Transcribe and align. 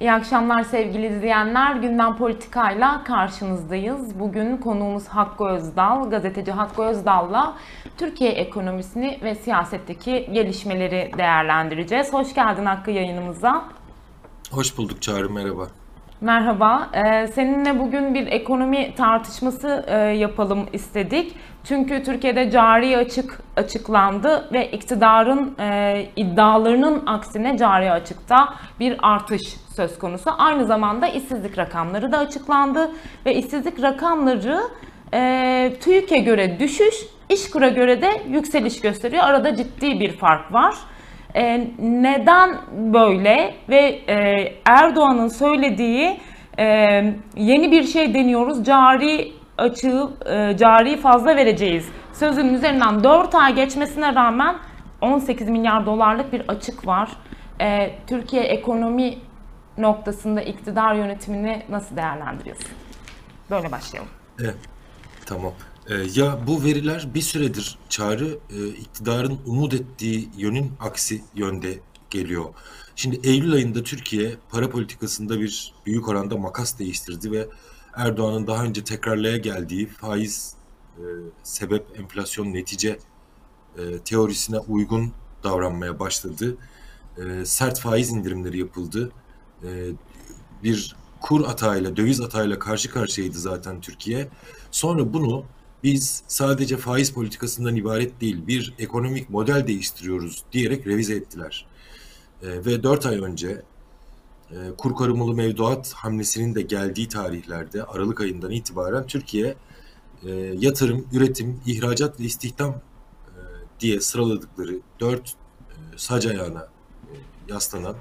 İyi 0.00 0.12
akşamlar 0.12 0.62
sevgili 0.62 1.06
izleyenler. 1.06 1.76
Gündem 1.76 2.16
Politika'yla 2.16 3.04
karşınızdayız. 3.04 4.20
Bugün 4.20 4.56
konuğumuz 4.56 5.08
Hakkı 5.08 5.44
Özdal, 5.44 6.10
gazeteci 6.10 6.52
Hakkı 6.52 6.82
Özdal'la 6.82 7.54
Türkiye 7.98 8.30
ekonomisini 8.30 9.18
ve 9.22 9.34
siyasetteki 9.34 10.28
gelişmeleri 10.32 11.10
değerlendireceğiz. 11.18 12.12
Hoş 12.12 12.34
geldin 12.34 12.64
Hakkı 12.64 12.90
yayınımıza. 12.90 13.64
Hoş 14.50 14.78
bulduk 14.78 15.02
Çağrı, 15.02 15.30
merhaba. 15.30 15.66
Merhaba. 16.20 16.90
Ee, 16.94 17.26
seninle 17.26 17.78
bugün 17.78 18.14
bir 18.14 18.26
ekonomi 18.26 18.94
tartışması 18.94 19.84
e, 19.86 19.96
yapalım 19.96 20.66
istedik. 20.72 21.34
Çünkü 21.70 22.02
Türkiye'de 22.02 22.50
cari 22.50 22.96
açık 22.96 23.40
açıklandı 23.56 24.48
ve 24.52 24.70
iktidarın 24.70 25.58
e, 25.58 26.06
iddialarının 26.16 27.02
aksine 27.06 27.56
cari 27.56 27.92
açıkta 27.92 28.54
bir 28.80 28.96
artış 29.02 29.42
söz 29.76 29.98
konusu. 29.98 30.30
Aynı 30.38 30.64
zamanda 30.66 31.08
işsizlik 31.08 31.58
rakamları 31.58 32.12
da 32.12 32.18
açıklandı 32.18 32.90
ve 33.26 33.34
işsizlik 33.34 33.82
rakamları 33.82 34.60
e, 35.14 35.72
TÜİK'e 35.80 36.18
göre 36.18 36.60
düşüş, 36.60 36.94
İşkur'a 37.28 37.68
göre 37.68 38.02
de 38.02 38.22
yükseliş 38.28 38.80
gösteriyor. 38.80 39.24
Arada 39.24 39.56
ciddi 39.56 40.00
bir 40.00 40.12
fark 40.12 40.52
var. 40.52 40.74
E, 41.34 41.66
neden 41.78 42.56
böyle 42.70 43.54
ve 43.68 44.00
e, 44.08 44.52
Erdoğan'ın 44.64 45.28
söylediği 45.28 46.20
e, 46.58 46.64
yeni 47.36 47.72
bir 47.72 47.82
şey 47.82 48.14
deniyoruz, 48.14 48.64
cari 48.64 49.39
açığı, 49.60 50.08
e, 50.26 50.56
cari 50.56 51.00
fazla 51.00 51.36
vereceğiz 51.36 51.88
sözünün 52.12 52.54
üzerinden 52.54 53.04
4 53.04 53.34
ay 53.34 53.54
geçmesine 53.54 54.14
rağmen 54.14 54.56
18 55.00 55.48
milyar 55.48 55.86
dolarlık 55.86 56.32
bir 56.32 56.42
açık 56.48 56.86
var. 56.86 57.10
E, 57.60 57.98
Türkiye 58.06 58.42
ekonomi 58.42 59.18
noktasında 59.78 60.42
iktidar 60.42 60.94
yönetimini 60.94 61.62
nasıl 61.68 61.96
değerlendiriyorsun? 61.96 62.70
Böyle 63.50 63.72
başlayalım. 63.72 64.10
Evet, 64.40 64.58
tamam. 65.26 65.52
Ee, 65.88 65.94
ya 66.14 66.38
bu 66.46 66.64
veriler 66.64 67.08
bir 67.14 67.20
süredir 67.20 67.78
çağrı 67.88 68.38
e, 68.50 68.68
iktidarın 68.68 69.38
umut 69.46 69.74
ettiği 69.74 70.28
yönün 70.36 70.72
aksi 70.80 71.22
yönde 71.34 71.78
geliyor. 72.10 72.44
Şimdi 72.96 73.20
Eylül 73.28 73.52
ayında 73.52 73.82
Türkiye 73.82 74.34
para 74.50 74.70
politikasında 74.70 75.40
bir 75.40 75.72
büyük 75.86 76.08
oranda 76.08 76.36
makas 76.36 76.78
değiştirdi 76.78 77.32
ve 77.32 77.46
Erdoğan'ın 77.94 78.46
daha 78.46 78.64
önce 78.64 78.84
tekrarlaya 78.84 79.36
geldiği 79.36 79.86
faiz 79.86 80.54
e, 80.98 81.02
sebep 81.42 82.00
enflasyon 82.00 82.52
netice 82.52 82.98
e, 83.78 83.98
teorisine 83.98 84.58
uygun 84.58 85.12
davranmaya 85.44 85.98
başladı. 85.98 86.56
E, 87.18 87.44
sert 87.44 87.80
faiz 87.80 88.10
indirimleri 88.10 88.58
yapıldı. 88.58 89.12
E, 89.64 89.68
bir 90.62 90.96
kur 91.20 91.44
atağıyla, 91.48 91.96
döviz 91.96 92.20
atağıyla 92.20 92.58
karşı 92.58 92.90
karşıyaydı 92.90 93.38
zaten 93.38 93.80
Türkiye. 93.80 94.28
Sonra 94.70 95.12
bunu 95.12 95.44
biz 95.82 96.22
sadece 96.28 96.76
faiz 96.76 97.12
politikasından 97.12 97.76
ibaret 97.76 98.20
değil 98.20 98.46
bir 98.46 98.74
ekonomik 98.78 99.30
model 99.30 99.66
değiştiriyoruz 99.66 100.44
diyerek 100.52 100.86
revize 100.86 101.14
ettiler. 101.14 101.66
E, 102.42 102.46
ve 102.64 102.82
dört 102.82 103.06
ay 103.06 103.18
önce 103.18 103.62
kur 104.78 104.94
korumalı 104.94 105.34
mevduat 105.34 105.92
hamlesinin 105.92 106.54
de 106.54 106.62
geldiği 106.62 107.08
tarihlerde 107.08 107.84
Aralık 107.84 108.20
ayından 108.20 108.50
itibaren 108.50 109.06
Türkiye 109.06 109.56
e, 110.24 110.30
yatırım, 110.58 111.06
üretim, 111.12 111.60
ihracat 111.66 112.20
ve 112.20 112.24
istihdam 112.24 112.70
e, 112.70 112.80
diye 113.80 114.00
sıraladıkları 114.00 114.80
dört 115.00 115.28
e, 115.28 115.74
sac 115.96 116.26
ayağına 116.26 116.60
e, 116.60 117.12
yaslanan 117.48 117.96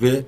ve 0.00 0.24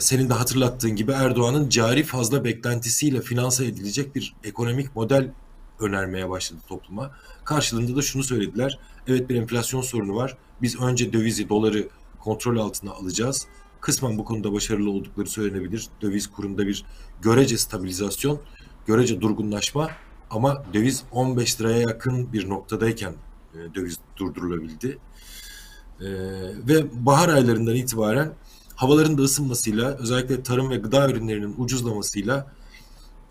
senin 0.00 0.28
de 0.28 0.34
hatırlattığın 0.34 0.96
gibi 0.96 1.12
Erdoğan'ın 1.12 1.68
cari 1.68 2.02
fazla 2.02 2.44
beklentisiyle 2.44 3.20
finanse 3.20 3.66
edilecek 3.66 4.14
bir 4.14 4.34
ekonomik 4.44 4.96
model 4.96 5.32
önermeye 5.80 6.30
başladı 6.30 6.60
topluma. 6.68 7.10
Karşılığında 7.44 7.96
da 7.96 8.02
şunu 8.02 8.22
söylediler. 8.22 8.78
Evet 9.06 9.28
bir 9.28 9.36
enflasyon 9.36 9.82
sorunu 9.82 10.16
var. 10.16 10.36
Biz 10.62 10.80
önce 10.80 11.12
dövizi, 11.12 11.48
doları 11.48 11.88
kontrol 12.20 12.56
altına 12.56 12.92
alacağız. 12.92 13.46
Kısmen 13.80 14.18
bu 14.18 14.24
konuda 14.24 14.52
başarılı 14.52 14.90
oldukları 14.90 15.26
söylenebilir. 15.26 15.88
Döviz 16.02 16.26
kurunda 16.26 16.66
bir 16.66 16.84
görece 17.22 17.58
stabilizasyon, 17.58 18.40
görece 18.86 19.20
durgunlaşma 19.20 19.90
ama 20.30 20.64
döviz 20.74 21.04
15 21.12 21.60
liraya 21.60 21.78
yakın 21.78 22.32
bir 22.32 22.48
noktadayken 22.48 23.14
e, 23.54 23.74
döviz 23.74 23.98
durdurulabildi. 24.16 24.98
E, 26.00 26.06
ve 26.68 27.06
bahar 27.06 27.28
aylarından 27.28 27.76
itibaren 27.76 28.32
havaların 28.76 29.18
da 29.18 29.22
ısınmasıyla 29.22 29.96
özellikle 29.96 30.42
tarım 30.42 30.70
ve 30.70 30.76
gıda 30.76 31.10
ürünlerinin 31.10 31.54
ucuzlamasıyla 31.58 32.52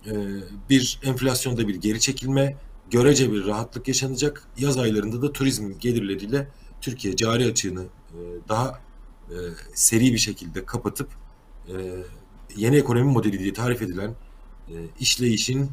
e, 0.06 0.14
bir 0.69 1.00
enflasyonda 1.03 1.68
bir 1.68 1.75
geri 1.75 2.00
çekilme, 2.00 2.58
görece 2.91 3.31
bir 3.31 3.46
rahatlık 3.46 3.88
yaşanacak. 3.88 4.47
Yaz 4.58 4.78
aylarında 4.78 5.22
da 5.22 5.34
turizm 5.34 5.79
gelirleriyle 5.79 6.47
Türkiye 6.81 7.16
cari 7.16 7.46
açığını 7.46 7.84
e, 7.84 8.19
daha 8.50 8.79
e, 9.29 9.35
seri 9.73 10.13
bir 10.13 10.17
şekilde 10.17 10.65
kapatıp 10.65 11.09
yeni 12.55 12.75
ekonomi 12.75 13.11
modeli 13.11 13.39
diye 13.39 13.53
tarif 13.53 13.81
edilen 13.81 14.15
işleyişin 14.99 15.71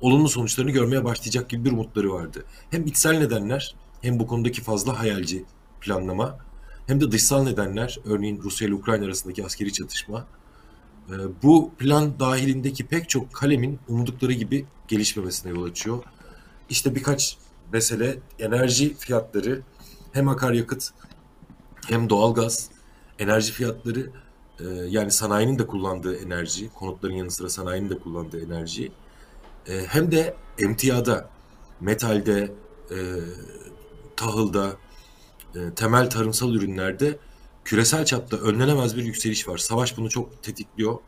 olumlu 0.00 0.28
sonuçlarını 0.28 0.70
görmeye 0.70 1.04
başlayacak 1.04 1.50
gibi 1.50 1.64
bir 1.64 1.72
umutları 1.72 2.12
vardı. 2.12 2.44
Hem 2.70 2.86
içsel 2.86 3.18
nedenler 3.18 3.74
hem 4.02 4.18
bu 4.18 4.26
konudaki 4.26 4.62
fazla 4.62 4.98
hayalci 4.98 5.44
planlama 5.80 6.38
hem 6.86 7.00
de 7.00 7.12
dışsal 7.12 7.42
nedenler 7.42 7.98
örneğin 8.04 8.40
Rusya 8.42 8.68
ile 8.68 8.74
Ukrayna 8.74 9.04
arasındaki 9.04 9.44
askeri 9.44 9.72
çatışma 9.72 10.26
ee, 11.10 11.14
bu 11.42 11.70
plan 11.78 12.20
dahilindeki 12.20 12.86
pek 12.86 13.08
çok 13.08 13.32
kalemin 13.32 13.78
umdukları 13.88 14.32
gibi 14.32 14.66
gelişmemesine 14.88 15.52
yol 15.52 15.64
açıyor. 15.64 16.04
İşte 16.70 16.94
birkaç 16.94 17.36
mesele 17.72 18.18
enerji 18.38 18.94
fiyatları 18.94 19.62
hem 20.12 20.28
akaryakıt 20.28 20.90
hem 21.86 22.10
doğalgaz 22.10 22.70
enerji 23.18 23.52
fiyatları 23.52 24.10
e, 24.60 24.64
yani 24.88 25.10
sanayinin 25.10 25.58
de 25.58 25.66
kullandığı 25.66 26.16
enerji 26.16 26.70
konutların 26.74 27.14
yanı 27.14 27.30
sıra 27.30 27.48
sanayinin 27.48 27.90
de 27.90 27.98
kullandığı 27.98 28.44
enerji 28.44 28.92
e, 29.68 29.84
hem 29.86 30.12
de 30.12 30.34
emtiyada 30.58 31.30
metalde 31.80 32.52
e, 32.90 32.96
tahılda 34.16 34.76
temel 35.76 36.10
tarımsal 36.10 36.54
ürünlerde 36.54 37.18
küresel 37.64 38.04
çapta 38.04 38.36
önlenemez 38.36 38.96
bir 38.96 39.04
yükseliş 39.04 39.48
var. 39.48 39.58
Savaş 39.58 39.96
bunu 39.96 40.10
çok 40.10 40.42
tetikliyor. 40.42 40.98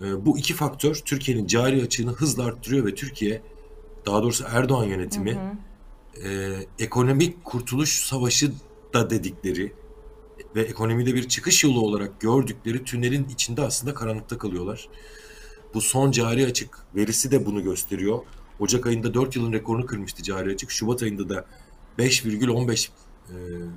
E, 0.00 0.26
bu 0.26 0.38
iki 0.38 0.54
faktör 0.54 0.94
Türkiye'nin 0.94 1.46
cari 1.46 1.82
açığını 1.82 2.12
hızla 2.12 2.44
arttırıyor 2.44 2.86
ve 2.86 2.94
Türkiye, 2.94 3.42
daha 4.06 4.22
doğrusu 4.22 4.44
Erdoğan 4.48 4.84
yönetimi 4.84 5.34
hı 5.34 5.38
hı. 5.38 6.28
E, 6.28 6.66
ekonomik 6.78 7.44
kurtuluş 7.44 8.04
savaşı 8.04 8.52
da 8.94 9.10
dedikleri 9.10 9.72
ve 10.56 10.62
ekonomide 10.62 11.14
bir 11.14 11.28
çıkış 11.28 11.64
yolu 11.64 11.80
olarak 11.80 12.20
gördükleri 12.20 12.84
tünelin 12.84 13.28
içinde 13.28 13.62
aslında 13.62 13.94
karanlıkta 13.94 14.38
kalıyorlar. 14.38 14.88
Bu 15.74 15.80
son 15.80 16.10
cari 16.10 16.46
açık 16.46 16.78
verisi 16.94 17.30
de 17.30 17.46
bunu 17.46 17.62
gösteriyor. 17.62 18.18
Ocak 18.60 18.86
ayında 18.86 19.14
4 19.14 19.36
yılın 19.36 19.52
rekorunu 19.52 19.86
kırmıştı 19.86 20.22
cari 20.22 20.50
açık. 20.52 20.70
Şubat 20.70 21.02
ayında 21.02 21.28
da 21.28 21.44
5,15 21.98 22.88
e, 23.28 23.34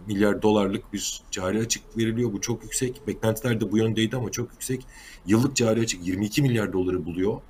milyar 0.08 0.42
dolarlık 0.42 0.94
bir 0.94 1.22
cari 1.32 1.60
açık 1.60 1.98
veriliyor. 1.98 2.34
Bu 2.34 2.42
çok 2.42 2.64
yüksek. 2.64 3.08
Beklentiler 3.08 3.62
de 3.62 3.72
bu 3.72 3.78
yöndeydi 3.78 4.16
ama 4.16 4.32
çok 4.32 4.52
yüksek. 4.52 4.86
Yıllık 5.26 5.56
cari 5.56 5.82
açık 5.82 6.08
22 6.08 6.42
milyar 6.42 6.74
doları 6.74 7.06
buluyor. 7.06 7.42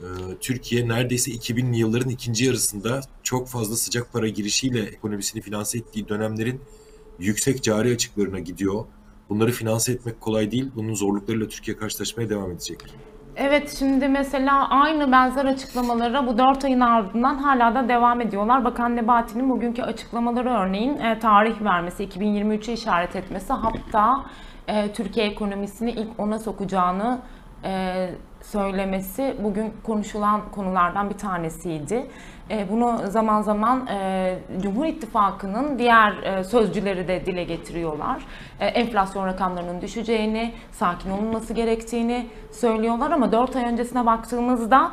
E, 0.00 0.06
Türkiye 0.40 0.88
neredeyse 0.88 1.30
2000'li 1.30 1.78
yılların 1.78 2.10
ikinci 2.10 2.44
yarısında 2.44 3.00
çok 3.22 3.48
fazla 3.48 3.76
sıcak 3.76 4.12
para 4.12 4.28
girişiyle 4.28 4.82
ekonomisini 4.82 5.42
finanse 5.42 5.78
ettiği 5.78 6.08
dönemlerin 6.08 6.60
yüksek 7.18 7.62
cari 7.62 7.94
açıklarına 7.94 8.38
gidiyor. 8.38 8.84
Bunları 9.28 9.50
finanse 9.50 9.92
etmek 9.92 10.20
kolay 10.20 10.50
değil. 10.50 10.70
Bunun 10.76 10.94
zorluklarıyla 10.94 11.48
Türkiye 11.48 11.76
karşılaşmaya 11.76 12.30
devam 12.30 12.50
edecek. 12.50 12.78
Evet 13.36 13.76
şimdi 13.78 14.08
mesela 14.08 14.68
aynı 14.68 15.12
benzer 15.12 15.44
açıklamalara 15.44 16.26
bu 16.26 16.38
4 16.38 16.64
ayın 16.64 16.80
ardından 16.80 17.34
hala 17.34 17.74
da 17.74 17.88
devam 17.88 18.20
ediyorlar. 18.20 18.64
Bakan 18.64 18.96
Nebati'nin 18.96 19.50
bugünkü 19.50 19.82
açıklamaları 19.82 20.50
örneğin 20.50 20.98
e, 20.98 21.18
tarih 21.18 21.62
vermesi, 21.62 22.04
2023'e 22.04 22.72
işaret 22.72 23.16
etmesi 23.16 23.52
hatta 23.52 24.24
e, 24.68 24.92
Türkiye 24.92 25.26
ekonomisini 25.26 25.90
ilk 25.90 26.20
ona 26.20 26.38
sokacağını 26.38 27.20
e, 27.64 28.10
söylemesi 28.42 29.36
bugün 29.42 29.72
konuşulan 29.82 30.40
konulardan 30.52 31.10
bir 31.10 31.18
tanesiydi. 31.18 32.06
E, 32.50 32.70
bunu 32.70 33.00
zaman 33.06 33.42
zaman 33.42 33.86
e, 33.86 34.38
Cumhur 34.62 34.86
İttifakı'nın 34.86 35.78
diğer 35.78 36.12
e, 36.22 36.44
sözcüleri 36.44 37.08
de 37.08 37.26
dile 37.26 37.44
getiriyorlar. 37.44 38.22
Enflasyon 38.60 39.26
rakamlarının 39.26 39.80
düşeceğini, 39.80 40.52
sakin 40.72 41.10
olunması 41.10 41.54
gerektiğini 41.54 42.26
söylüyorlar 42.52 43.10
ama 43.10 43.32
4 43.32 43.56
ay 43.56 43.64
öncesine 43.64 44.06
baktığımızda 44.06 44.90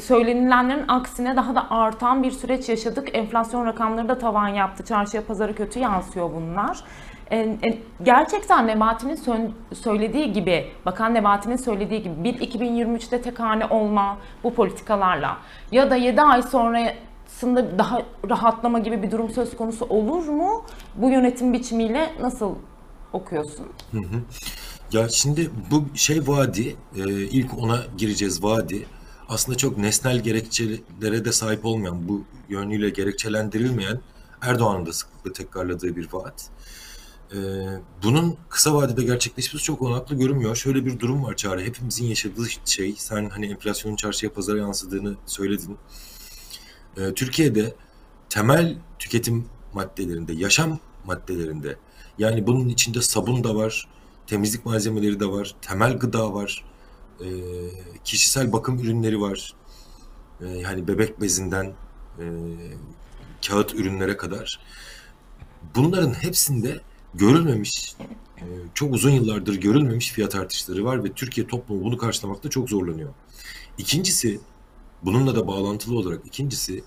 söylenilenlerin 0.00 0.88
aksine 0.88 1.36
daha 1.36 1.54
da 1.54 1.70
artan 1.70 2.22
bir 2.22 2.30
süreç 2.30 2.68
yaşadık. 2.68 3.08
Enflasyon 3.12 3.66
rakamları 3.66 4.08
da 4.08 4.18
tavan 4.18 4.48
yaptı. 4.48 4.84
Çarşıya 4.84 5.24
pazarı 5.24 5.54
kötü 5.54 5.78
yansıyor 5.78 6.30
bunlar. 6.34 6.84
Gerçekten 8.02 8.66
Nebati'nin 8.66 9.16
sö- 9.16 9.50
söylediği 9.74 10.32
gibi, 10.32 10.66
Bakan 10.86 11.14
Nebati'nin 11.14 11.56
söylediği 11.56 12.02
gibi 12.02 12.24
bir 12.24 12.34
2023'te 12.34 13.22
tek 13.22 13.40
hane 13.40 13.66
olma 13.66 14.18
bu 14.44 14.54
politikalarla 14.54 15.36
ya 15.72 15.90
da 15.90 15.96
7 15.96 16.20
ay 16.20 16.42
sonrasında 16.42 17.78
daha 17.78 18.02
rahatlama 18.30 18.78
gibi 18.78 19.02
bir 19.02 19.10
durum 19.10 19.30
söz 19.30 19.56
konusu 19.56 19.84
olur 19.84 20.28
mu? 20.28 20.64
Bu 20.94 21.10
yönetim 21.10 21.52
biçimiyle 21.52 22.12
nasıl 22.20 22.54
okuyorsun? 23.12 23.66
Ya 24.92 25.08
şimdi 25.08 25.50
bu 25.70 25.84
şey 25.94 26.20
vadi, 26.26 26.76
e, 26.96 27.00
ilk 27.10 27.58
ona 27.58 27.78
gireceğiz 27.98 28.44
vadi. 28.44 28.86
Aslında 29.28 29.58
çok 29.58 29.78
nesnel 29.78 30.20
gerekçelere 30.20 31.24
de 31.24 31.32
sahip 31.32 31.64
olmayan, 31.64 32.08
bu 32.08 32.24
yönüyle 32.48 32.90
gerekçelendirilmeyen 32.90 34.00
Erdoğan'ın 34.42 34.86
da 34.86 34.92
sıklıkla 34.92 35.32
tekrarladığı 35.32 35.96
bir 35.96 36.08
vaat. 36.12 36.50
E, 37.34 37.38
bunun 38.02 38.36
kısa 38.48 38.74
vadede 38.74 39.04
gerçekleşmesi 39.04 39.64
çok 39.64 39.82
olanaklı 39.82 40.16
görünmüyor. 40.16 40.56
Şöyle 40.56 40.86
bir 40.86 40.98
durum 40.98 41.24
var 41.24 41.36
Çağrı, 41.36 41.60
hepimizin 41.60 42.06
yaşadığı 42.06 42.46
şey, 42.64 42.94
sen 42.98 43.30
hani 43.30 43.46
enflasyonun 43.46 43.96
çarşıya 43.96 44.32
pazara 44.32 44.58
yansıdığını 44.58 45.16
söyledin. 45.26 45.76
E, 46.96 47.14
Türkiye'de 47.14 47.74
temel 48.28 48.78
tüketim 48.98 49.46
maddelerinde, 49.74 50.32
yaşam 50.32 50.78
maddelerinde, 51.04 51.76
yani 52.18 52.46
bunun 52.46 52.68
içinde 52.68 53.02
sabun 53.02 53.44
da 53.44 53.54
var, 53.54 53.88
temizlik 54.26 54.66
malzemeleri 54.66 55.20
de 55.20 55.26
var, 55.26 55.54
temel 55.62 55.98
gıda 55.98 56.34
var, 56.34 56.64
e, 57.20 57.28
kişisel 58.04 58.52
bakım 58.52 58.78
ürünleri 58.78 59.20
var. 59.20 59.54
E, 60.40 60.46
yani 60.48 60.88
bebek 60.88 61.20
bezinden 61.20 61.74
e, 62.18 62.24
kağıt 63.46 63.74
ürünlere 63.74 64.16
kadar. 64.16 64.60
Bunların 65.74 66.12
hepsinde 66.12 66.80
görülmemiş, 67.14 67.94
e, 68.38 68.44
çok 68.74 68.94
uzun 68.94 69.10
yıllardır 69.10 69.54
görülmemiş 69.54 70.12
fiyat 70.12 70.34
artışları 70.34 70.84
var 70.84 71.04
ve 71.04 71.12
Türkiye 71.12 71.46
toplumu 71.46 71.84
bunu 71.84 71.98
karşılamakta 71.98 72.50
çok 72.50 72.70
zorlanıyor. 72.70 73.14
İkincisi, 73.78 74.40
bununla 75.02 75.36
da 75.36 75.46
bağlantılı 75.46 75.98
olarak 75.98 76.26
ikincisi, 76.26 76.84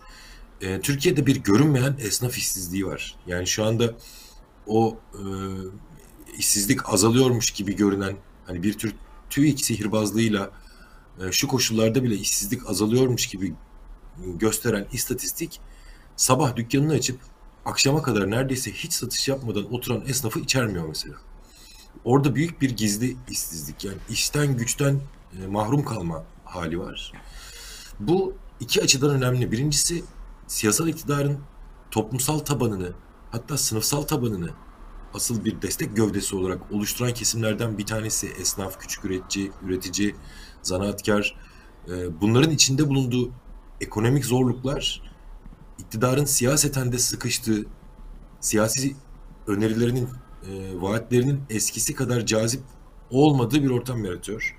e, 0.61 0.81
Türkiye'de 0.81 1.25
bir 1.25 1.35
görünmeyen 1.35 1.97
esnaf 1.99 2.37
işsizliği 2.37 2.85
var. 2.85 3.15
Yani 3.27 3.47
şu 3.47 3.65
anda 3.65 3.93
o 4.67 4.97
e, 5.13 5.23
işsizlik 6.37 6.89
azalıyormuş 6.89 7.51
gibi 7.51 7.75
görünen 7.75 8.15
hani 8.45 8.63
bir 8.63 8.73
tür 8.73 8.95
TÜİK 9.29 9.65
sihirbazlığıyla 9.65 10.51
e, 11.21 11.31
şu 11.31 11.47
koşullarda 11.47 12.03
bile 12.03 12.15
işsizlik 12.15 12.69
azalıyormuş 12.69 13.27
gibi 13.27 13.53
gösteren 14.39 14.87
istatistik 14.93 15.59
sabah 16.15 16.55
dükkanını 16.55 16.93
açıp 16.93 17.19
akşama 17.65 18.01
kadar 18.01 18.31
neredeyse 18.31 18.71
hiç 18.71 18.93
satış 18.93 19.27
yapmadan 19.27 19.73
oturan 19.73 20.03
esnafı 20.07 20.39
içermiyor 20.39 20.87
mesela. 20.87 21.15
Orada 22.03 22.35
büyük 22.35 22.61
bir 22.61 22.69
gizli 22.69 23.15
işsizlik 23.29 23.85
yani 23.85 23.97
işten 24.09 24.57
güçten 24.57 24.99
e, 25.41 25.47
mahrum 25.47 25.85
kalma 25.85 26.23
hali 26.45 26.79
var. 26.79 27.11
Bu 27.99 28.33
iki 28.59 28.81
açıdan 28.81 29.09
önemli. 29.09 29.51
Birincisi 29.51 30.03
siyasal 30.47 30.87
iktidarın 30.87 31.39
toplumsal 31.91 32.39
tabanını 32.39 32.93
hatta 33.31 33.57
sınıfsal 33.57 34.01
tabanını 34.01 34.49
asıl 35.13 35.45
bir 35.45 35.61
destek 35.61 35.95
gövdesi 35.95 36.35
olarak 36.35 36.71
oluşturan 36.71 37.13
kesimlerden 37.13 37.77
bir 37.77 37.85
tanesi 37.85 38.27
esnaf, 38.27 38.79
küçük 38.79 39.05
üretici, 39.05 39.51
üretici, 39.65 40.15
zanaatkar. 40.61 41.35
E, 41.87 42.21
bunların 42.21 42.51
içinde 42.51 42.89
bulunduğu 42.89 43.31
ekonomik 43.81 44.25
zorluklar 44.25 45.12
iktidarın 45.79 46.25
siyaseten 46.25 46.91
de 46.91 46.99
sıkıştığı, 46.99 47.65
siyasi 48.39 48.95
önerilerinin, 49.47 50.09
e, 50.49 50.81
vaatlerinin 50.81 51.41
eskisi 51.49 51.95
kadar 51.95 52.25
cazip 52.25 52.61
olmadığı 53.11 53.63
bir 53.63 53.69
ortam 53.69 54.05
yaratıyor. 54.05 54.55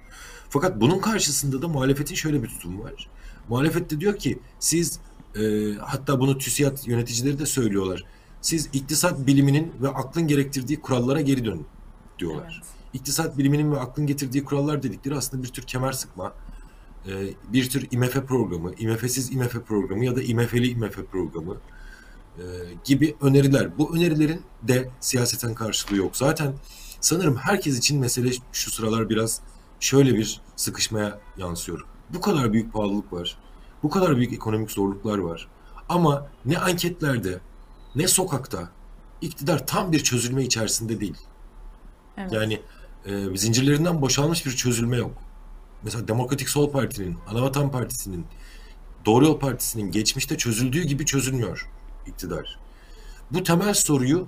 Fakat 0.49 0.81
bunun 0.81 0.99
karşısında 0.99 1.63
da 1.63 1.69
muhalefetin 1.69 2.15
şöyle 2.15 2.43
bir 2.43 2.49
tutumu 2.49 2.85
var. 2.85 3.09
Muhalefet 3.49 3.91
de 3.91 4.01
diyor 4.01 4.17
ki 4.17 4.39
siz 4.59 5.01
e, 5.37 5.73
hatta 5.81 6.21
bunu 6.21 6.39
TÜSİAD 6.39 6.79
yöneticileri 6.87 7.39
de 7.39 7.47
söylüyorlar. 7.47 8.05
Siz 8.41 8.69
iktisat 8.73 9.27
biliminin 9.27 9.73
ve 9.83 9.89
aklın 9.89 10.27
gerektirdiği 10.27 10.81
kurallara 10.81 11.21
geri 11.21 11.45
dönün 11.45 11.67
diyorlar. 12.19 12.63
Evet. 12.65 12.75
İktisat 12.93 13.39
biliminin 13.39 13.73
ve 13.73 13.81
aklın 13.81 14.07
getirdiği 14.07 14.45
kurallar 14.45 14.83
dedikleri 14.83 15.15
aslında 15.15 15.43
bir 15.43 15.49
tür 15.49 15.63
kemer 15.63 15.93
sıkma, 15.93 16.33
e, 17.09 17.35
bir 17.53 17.71
tür 17.71 17.89
IMF 17.91 18.13
programı, 18.13 18.75
IMF'siz 18.75 19.33
IMF 19.33 19.53
programı 19.53 20.05
ya 20.05 20.17
da 20.17 20.23
IMF'li 20.23 20.69
IMF 20.69 20.99
programı 21.13 21.57
e, 22.39 22.43
gibi 22.85 23.17
öneriler. 23.21 23.79
Bu 23.79 23.97
önerilerin 23.97 24.43
de 24.63 24.91
siyaseten 25.01 25.55
karşılığı 25.55 25.97
yok. 25.97 26.17
Zaten 26.17 26.55
sanırım 27.01 27.37
herkes 27.37 27.79
için 27.79 28.01
mesele 28.01 28.31
şu 28.53 28.71
sıralar 28.71 29.09
biraz 29.09 29.41
şöyle 29.81 30.15
bir 30.15 30.41
sıkışmaya 30.57 31.21
yansıyor. 31.37 31.87
Bu 32.11 32.21
kadar 32.21 32.53
büyük 32.53 32.73
pahalılık 32.73 33.13
var. 33.13 33.39
Bu 33.83 33.91
kadar 33.91 34.17
büyük 34.17 34.33
ekonomik 34.33 34.71
zorluklar 34.71 35.19
var. 35.19 35.49
Ama 35.89 36.27
ne 36.45 36.59
anketlerde 36.59 37.41
ne 37.95 38.09
sokakta 38.09 38.71
iktidar 39.21 39.67
tam 39.67 39.93
bir 39.93 39.99
çözülme 39.99 40.45
içerisinde 40.45 41.01
değil. 41.01 41.17
Evet. 42.17 42.33
Yani 42.33 42.61
e, 43.07 43.37
zincirlerinden 43.37 44.03
boşalmış 44.03 44.47
bir 44.47 44.51
çözülme 44.51 44.97
yok. 44.97 45.24
Mesela 45.85 46.09
Demokratik 46.09 46.49
Sol 46.49 46.71
Parti'nin, 46.71 47.19
Anavatan 47.31 47.71
Partisi'nin, 47.71 48.27
Doğru 49.07 49.25
Yol 49.25 49.39
Partisi'nin 49.39 49.91
geçmişte 49.91 50.37
çözüldüğü 50.37 50.83
gibi 50.83 51.07
çözülmüyor 51.07 51.71
iktidar. 52.07 52.59
Bu 53.31 53.43
temel 53.43 53.75
soruyu 53.75 54.27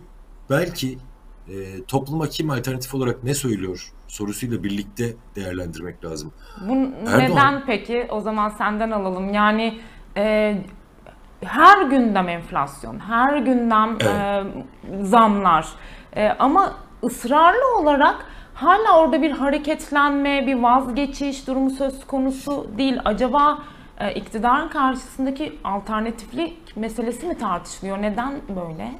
belki 0.51 0.99
e, 1.49 1.85
topluma 1.85 2.29
kim 2.29 2.51
alternatif 2.51 2.95
olarak 2.95 3.25
ne 3.25 3.35
söylüyor 3.35 3.93
sorusuyla 4.09 4.63
birlikte 4.65 5.15
değerlendirmek 5.37 6.05
lazım. 6.05 6.33
Bu 6.61 6.73
Erdoğan- 6.73 7.19
neden 7.19 7.67
peki? 7.67 8.07
O 8.11 8.21
zaman 8.21 8.49
senden 8.49 8.91
alalım. 8.91 9.35
Yani 9.35 9.81
e, 10.17 10.57
her 11.41 11.83
gündem 11.83 12.29
enflasyon, 12.29 12.99
her 12.99 13.39
gündem 13.39 13.99
e, 14.03 14.43
zamlar. 15.05 15.69
E, 16.17 16.29
ama 16.29 16.75
ısrarlı 17.05 17.79
olarak 17.79 18.27
hala 18.57 18.99
orada 19.01 19.23
bir 19.23 19.31
hareketlenme, 19.31 20.47
bir 20.47 20.55
vazgeçiş 20.55 21.47
durumu 21.47 21.71
söz 21.71 22.07
konusu 22.07 22.71
değil. 22.79 22.97
Acaba 23.05 23.63
e, 23.99 24.15
iktidarın 24.15 24.69
karşısındaki 24.69 25.59
alternatiflik 25.65 26.77
meselesi 26.77 27.27
mi 27.27 27.39
tartışılıyor? 27.39 28.03
Neden 28.03 28.41
böyle? 28.49 28.99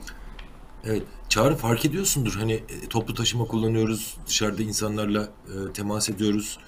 Evet, 0.85 1.03
Çağrı 1.29 1.57
fark 1.57 1.85
ediyorsundur. 1.85 2.37
Hani 2.39 2.53
e, 2.53 2.89
toplu 2.91 3.15
taşıma 3.15 3.45
kullanıyoruz, 3.45 4.17
dışarıda 4.27 4.63
insanlarla 4.63 5.23
e, 5.23 5.73
temas 5.73 6.09
ediyoruz. 6.09 6.59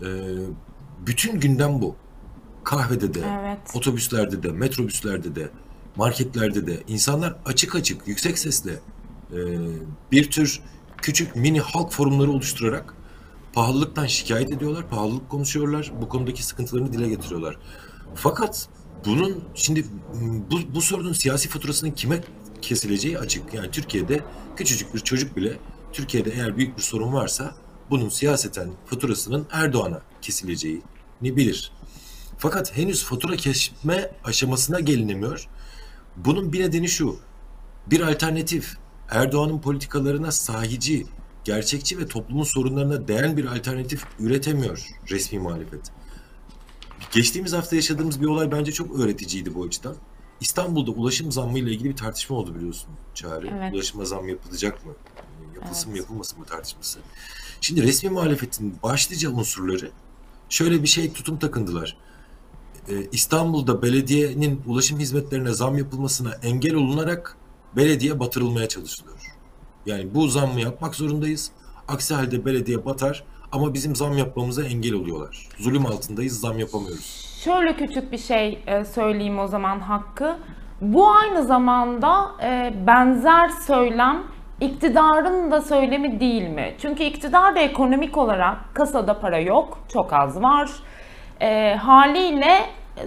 E, 0.00 0.06
bütün 1.06 1.40
gündem 1.40 1.82
bu. 1.82 1.96
Kahvede 2.64 3.14
de, 3.14 3.20
Evet. 3.40 3.58
otobüslerde 3.74 4.42
de, 4.42 4.48
metrobüslerde 4.48 5.34
de, 5.34 5.48
marketlerde 5.96 6.66
de 6.66 6.82
insanlar 6.88 7.36
açık 7.46 7.74
açık, 7.74 8.08
yüksek 8.08 8.38
sesle 8.38 8.72
e, 9.32 9.38
bir 10.12 10.30
tür 10.30 10.62
küçük 11.04 11.36
mini 11.36 11.60
halk 11.60 11.92
forumları 11.92 12.30
oluşturarak 12.30 12.94
pahalılıktan 13.52 14.06
şikayet 14.06 14.52
ediyorlar, 14.52 14.88
pahalılık 14.88 15.30
konuşuyorlar, 15.30 15.92
bu 16.00 16.08
konudaki 16.08 16.42
sıkıntılarını 16.42 16.92
dile 16.92 17.08
getiriyorlar. 17.08 17.58
Fakat 18.14 18.68
bunun 19.06 19.44
şimdi 19.54 19.86
bu, 20.50 20.74
bu 20.74 20.82
sorunun 20.82 21.12
siyasi 21.12 21.48
faturasının 21.48 21.90
kime 21.90 22.20
kesileceği 22.62 23.18
açık. 23.18 23.54
Yani 23.54 23.70
Türkiye'de 23.70 24.20
küçücük 24.56 24.94
bir 24.94 25.00
çocuk 25.00 25.36
bile 25.36 25.58
Türkiye'de 25.92 26.30
eğer 26.30 26.56
büyük 26.56 26.76
bir 26.76 26.82
sorun 26.82 27.12
varsa 27.12 27.54
bunun 27.90 28.08
siyaseten 28.08 28.70
faturasının 28.86 29.46
Erdoğan'a 29.50 30.02
kesileceğini 30.22 30.82
bilir. 31.22 31.72
Fakat 32.38 32.76
henüz 32.76 33.04
fatura 33.04 33.36
kesme 33.36 34.10
aşamasına 34.24 34.80
gelinemiyor. 34.80 35.48
Bunun 36.16 36.52
bir 36.52 36.60
nedeni 36.60 36.88
şu. 36.88 37.16
Bir 37.90 38.00
alternatif 38.00 38.76
Erdoğan'ın 39.10 39.60
politikalarına 39.60 40.32
sahici, 40.32 41.06
gerçekçi 41.44 41.98
ve 41.98 42.06
toplumun 42.06 42.44
sorunlarına 42.44 43.08
değen 43.08 43.36
bir 43.36 43.44
alternatif 43.44 44.04
üretemiyor 44.18 44.88
resmi 45.10 45.38
muhalefet. 45.38 45.90
Geçtiğimiz 47.12 47.52
hafta 47.52 47.76
yaşadığımız 47.76 48.20
bir 48.20 48.26
olay 48.26 48.52
bence 48.52 48.72
çok 48.72 49.00
öğreticiydi 49.00 49.54
bu 49.54 49.64
açıdan. 49.64 49.96
İstanbul'da 50.40 50.90
ulaşım 50.90 51.32
zammı 51.32 51.58
ile 51.58 51.70
ilgili 51.70 51.90
bir 51.90 51.96
tartışma 51.96 52.36
oldu 52.36 52.54
biliyorsun 52.54 52.90
Çağrı. 53.14 53.50
Evet. 53.58 53.74
Ulaşıma 53.74 54.04
zam 54.04 54.28
yapılacak 54.28 54.86
mı? 54.86 54.92
Yapılsın 55.54 55.90
mı 55.90 55.96
Evet. 55.96 56.04
yapılmasın 56.04 56.38
mı 56.38 56.44
tartışması. 56.44 56.98
Şimdi 57.60 57.82
resmi 57.82 58.10
muhalefetin 58.10 58.76
başlıca 58.82 59.30
unsurları 59.30 59.90
şöyle 60.48 60.82
bir 60.82 60.88
şey 60.88 61.12
tutum 61.12 61.38
takındılar. 61.38 61.96
Ee, 62.88 63.06
İstanbul'da 63.12 63.82
belediyenin 63.82 64.62
ulaşım 64.66 64.98
hizmetlerine 64.98 65.52
zam 65.52 65.78
yapılmasına 65.78 66.34
engel 66.42 66.74
olunarak 66.74 67.36
belediye 67.76 68.20
batırılmaya 68.20 68.68
çalışılıyor. 68.68 69.18
Yani 69.86 70.14
bu 70.14 70.28
zammı 70.28 70.60
yapmak 70.60 70.94
zorundayız. 70.94 71.50
Aksi 71.88 72.14
halde 72.14 72.44
belediye 72.44 72.84
batar 72.84 73.24
ama 73.52 73.74
bizim 73.74 73.96
zam 73.96 74.18
yapmamıza 74.18 74.64
engel 74.64 74.94
oluyorlar. 74.94 75.48
Zulüm 75.58 75.86
altındayız, 75.86 76.40
zam 76.40 76.58
yapamıyoruz. 76.58 77.40
Şöyle 77.44 77.76
küçük 77.76 78.12
bir 78.12 78.18
şey 78.18 78.62
e, 78.66 78.84
söyleyeyim 78.84 79.38
o 79.38 79.46
zaman 79.46 79.80
Hakkı. 79.80 80.36
Bu 80.80 81.10
aynı 81.10 81.44
zamanda 81.44 82.30
e, 82.42 82.74
benzer 82.86 83.48
söylem 83.48 84.22
iktidarın 84.60 85.50
da 85.50 85.60
söylemi 85.60 86.20
değil 86.20 86.48
mi? 86.48 86.74
Çünkü 86.78 87.02
iktidar 87.02 87.56
da 87.56 87.60
ekonomik 87.60 88.16
olarak 88.16 88.74
kasada 88.74 89.20
para 89.20 89.38
yok, 89.38 89.78
çok 89.92 90.12
az 90.12 90.42
var. 90.42 90.70
E, 91.40 91.74
haliyle 91.74 92.60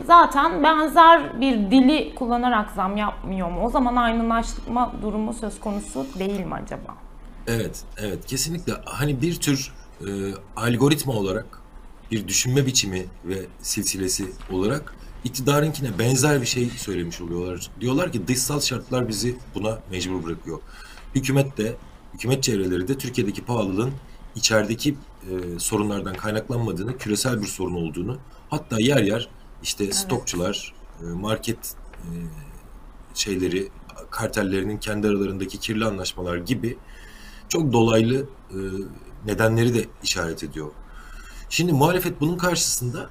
zaten 0.08 0.64
benzer 0.64 1.42
bir 1.42 1.72
dili 1.72 2.16
kullanarak 2.16 2.72
zam 2.72 2.98
yapmıyor 2.98 3.52
mu? 3.52 3.62
O 3.64 3.70
zaman 3.70 3.96
aynılaşma 3.96 4.94
durumu 5.02 5.34
söz 5.34 5.60
konusu 5.60 6.06
değil 6.20 6.40
mi 6.40 6.54
acaba? 6.54 6.96
Evet, 7.48 7.84
evet 7.98 8.26
kesinlikle. 8.26 8.74
Hani 8.86 9.22
bir 9.22 9.36
tür 9.36 9.74
e, 10.02 10.08
algoritma 10.56 11.14
olarak 11.14 11.62
bir 12.12 12.28
düşünme 12.28 12.66
biçimi 12.66 13.06
ve 13.26 13.46
silsilesi 13.62 14.26
olarak 14.52 14.96
iktidarınkine 15.24 16.00
benzer 16.00 16.42
bir 16.42 16.46
şey 16.46 16.70
söylemiş 16.70 17.22
oluyorlar. 17.22 17.70
Diyorlar 17.82 18.12
ki 18.12 18.28
dışsal 18.28 18.60
şartlar 18.60 19.08
bizi 19.08 19.38
buna 19.56 19.80
mecbur 19.92 20.24
bırakıyor. 20.24 20.60
Hükümet 21.16 21.58
de, 21.58 21.76
hükümet 22.14 22.44
çevreleri 22.44 22.88
de 22.88 22.98
Türkiye'deki 22.98 23.46
pahalılığın 23.46 23.92
içerideki 24.36 24.96
e, 25.24 25.60
sorunlardan 25.60 26.16
kaynaklanmadığını, 26.16 26.98
küresel 26.98 27.42
bir 27.42 27.48
sorun 27.48 27.76
olduğunu, 27.76 28.18
hatta 28.50 28.76
yer 28.80 29.04
yer 29.04 29.30
işte 29.64 29.84
evet. 29.84 29.96
stokçular, 29.96 30.74
e, 31.02 31.06
market 31.06 31.76
e, 31.98 32.12
şeyleri, 33.14 33.70
kartellerinin 34.10 34.78
kendi 34.78 35.08
aralarındaki 35.08 35.60
kirli 35.60 35.86
anlaşmalar 35.86 36.38
gibi 36.38 36.78
çok 37.50 37.74
dolaylı 37.74 38.26
e, 38.52 38.58
nedenleri 39.26 39.74
de 39.74 39.86
işaret 40.04 40.44
ediyor. 40.44 40.72
Şimdi 41.50 41.74
muhalefet 41.74 42.22
bunun 42.22 42.38
karşısında 42.38 43.10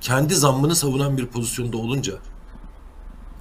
kendi 0.00 0.34
zammını 0.34 0.76
savunan 0.76 1.16
bir 1.18 1.26
pozisyonda 1.26 1.76
olunca 1.76 2.14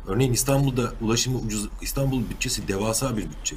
örneğin 0.07 0.33
İstanbul'da 0.33 0.93
ulaşımı 1.01 1.37
ucuz 1.37 1.69
İstanbul 1.81 2.29
bütçesi 2.29 2.67
devasa 2.67 3.17
bir 3.17 3.29
bütçe. 3.29 3.55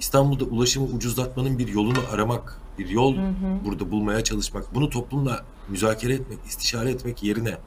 İstanbul'da 0.00 0.44
ulaşımı 0.44 0.86
ucuzlatmanın 0.86 1.58
bir 1.58 1.68
yolunu 1.68 1.98
aramak, 2.12 2.60
bir 2.78 2.88
yol 2.88 3.16
hı 3.16 3.20
hı. 3.20 3.64
burada 3.64 3.90
bulmaya 3.90 4.24
çalışmak, 4.24 4.74
bunu 4.74 4.90
toplumla 4.90 5.44
müzakere 5.68 6.14
etmek, 6.14 6.38
istişare 6.46 6.90
etmek 6.90 7.22
yerine 7.22 7.58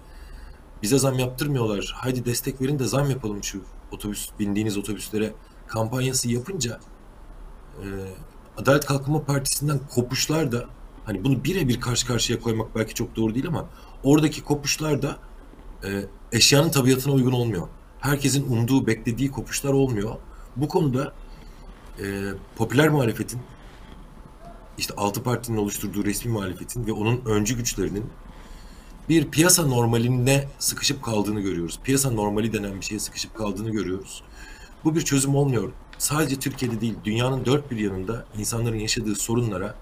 bize 0.83 0.99
zam 0.99 1.19
yaptırmıyorlar. 1.19 1.93
Haydi 1.95 2.25
destek 2.25 2.61
verin 2.61 2.79
de 2.79 2.83
zam 2.83 3.09
yapalım 3.09 3.43
şu 3.43 3.61
otobüs 3.91 4.29
bindiğiniz 4.39 4.77
otobüslere 4.77 5.33
kampanyası 5.67 6.29
yapınca 6.29 6.79
e, 7.81 7.85
Adalet 8.57 8.85
Kalkınma 8.85 9.23
Partisi'nden 9.23 9.79
kopuşlar 9.89 10.51
da 10.51 10.65
hani 11.05 11.23
bunu 11.23 11.43
birebir 11.43 11.81
karşı 11.81 12.07
karşıya 12.07 12.39
koymak 12.39 12.75
belki 12.75 12.93
çok 12.93 13.15
doğru 13.15 13.35
değil 13.35 13.47
ama 13.47 13.65
oradaki 14.03 14.43
kopuşlar 14.43 15.01
da 15.01 15.17
e, 15.83 16.05
eşyanın 16.31 16.69
tabiatına 16.69 17.13
uygun 17.13 17.31
olmuyor. 17.31 17.67
Herkesin 17.99 18.51
umduğu, 18.51 18.87
beklediği 18.87 19.31
kopuşlar 19.31 19.73
olmuyor. 19.73 20.15
Bu 20.55 20.67
konuda 20.67 21.13
e, 21.99 22.05
popüler 22.55 22.89
muhalefetin 22.89 23.41
işte 24.77 24.93
altı 24.97 25.23
partinin 25.23 25.57
oluşturduğu 25.57 26.05
resmi 26.05 26.31
muhalefetin 26.31 26.87
ve 26.87 26.91
onun 26.91 27.21
öncü 27.25 27.57
güçlerinin 27.57 28.05
bir 29.09 29.31
piyasa 29.31 29.67
normaline 29.67 30.47
sıkışıp 30.59 31.03
kaldığını 31.03 31.41
görüyoruz. 31.41 31.79
Piyasa 31.83 32.11
normali 32.11 32.53
denen 32.53 32.75
bir 32.75 32.85
şeye 32.85 32.99
sıkışıp 32.99 33.35
kaldığını 33.35 33.69
görüyoruz. 33.69 34.23
Bu 34.83 34.95
bir 34.95 35.01
çözüm 35.01 35.35
olmuyor. 35.35 35.71
Sadece 35.97 36.35
Türkiye'de 36.35 36.81
değil, 36.81 36.95
dünyanın 37.03 37.45
dört 37.45 37.71
bir 37.71 37.77
yanında 37.77 38.25
insanların 38.37 38.79
yaşadığı 38.79 39.15
sorunlara 39.15 39.75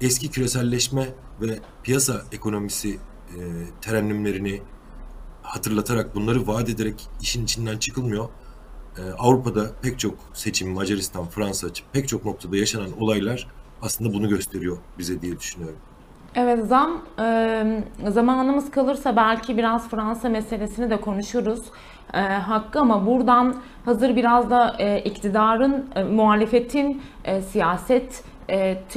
eski 0.00 0.30
küreselleşme 0.30 1.14
ve 1.40 1.58
piyasa 1.82 2.22
ekonomisi 2.32 2.90
e, 2.90 3.38
terennümlerini 3.80 4.62
hatırlatarak, 5.42 6.14
bunları 6.14 6.46
vaat 6.46 6.68
ederek 6.68 7.08
işin 7.22 7.44
içinden 7.44 7.78
çıkılmıyor. 7.78 8.28
E, 8.98 9.02
Avrupa'da 9.18 9.72
pek 9.82 9.98
çok 9.98 10.14
seçim, 10.34 10.70
Macaristan, 10.70 11.28
Fransa, 11.28 11.68
pek 11.92 12.08
çok 12.08 12.24
noktada 12.24 12.56
yaşanan 12.56 13.00
olaylar 13.00 13.46
aslında 13.82 14.14
bunu 14.14 14.28
gösteriyor 14.28 14.78
bize 14.98 15.22
diye 15.22 15.38
düşünüyorum. 15.38 15.78
Evet 16.34 16.66
zam 16.66 17.02
zamanımız 18.08 18.70
kalırsa 18.70 19.16
belki 19.16 19.56
biraz 19.56 19.88
Fransa 19.88 20.28
meselesini 20.28 20.90
de 20.90 21.00
konuşuruz. 21.00 21.60
Hakkı 22.46 22.80
ama 22.80 23.06
buradan 23.06 23.56
hazır 23.84 24.16
biraz 24.16 24.50
da 24.50 24.76
iktidarın, 25.04 25.86
e, 25.94 26.02
muhalefetin 26.02 27.02
e, 27.24 27.42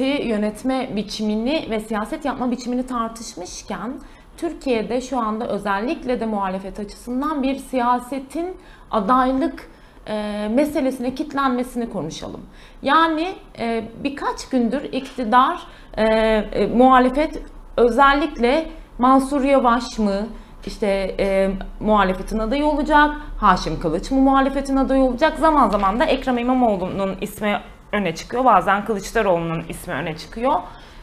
yönetme 0.02 0.96
biçimini 0.96 1.66
ve 1.70 1.80
siyaset 1.80 2.24
yapma 2.24 2.50
biçimini 2.50 2.86
tartışmışken 2.86 3.92
Türkiye'de 4.36 5.00
şu 5.00 5.18
anda 5.18 5.48
özellikle 5.48 6.20
de 6.20 6.26
muhalefet 6.26 6.80
açısından 6.80 7.42
bir 7.42 7.56
siyasetin 7.56 8.56
adaylık 8.90 9.70
e, 10.08 10.48
meselesine 10.48 11.14
kitlenmesini 11.14 11.90
konuşalım. 11.90 12.40
Yani 12.82 13.34
e, 13.58 13.84
birkaç 14.04 14.48
gündür 14.48 14.82
iktidar, 14.82 15.60
e, 15.96 16.04
e, 16.04 16.66
muhalefet 16.66 17.42
özellikle 17.76 18.70
Mansur 18.98 19.44
Yavaş 19.44 19.98
mı, 19.98 20.26
işte 20.66 21.14
e, 21.18 21.50
muhalefetin 21.80 22.38
adayı 22.38 22.66
olacak, 22.66 23.10
Haşim 23.40 23.80
Kılıç 23.80 24.10
mı 24.10 24.20
muhalefetin 24.20 24.76
adayı 24.76 25.02
olacak, 25.02 25.38
zaman 25.38 25.68
zaman 25.68 26.00
da 26.00 26.04
Ekrem 26.04 26.38
İmamoğlu'nun 26.38 27.16
ismi 27.20 27.60
öne 27.92 28.14
çıkıyor, 28.14 28.44
bazen 28.44 28.84
Kılıçdaroğlu'nun 28.84 29.64
ismi 29.68 29.94
öne 29.94 30.16
çıkıyor 30.16 30.60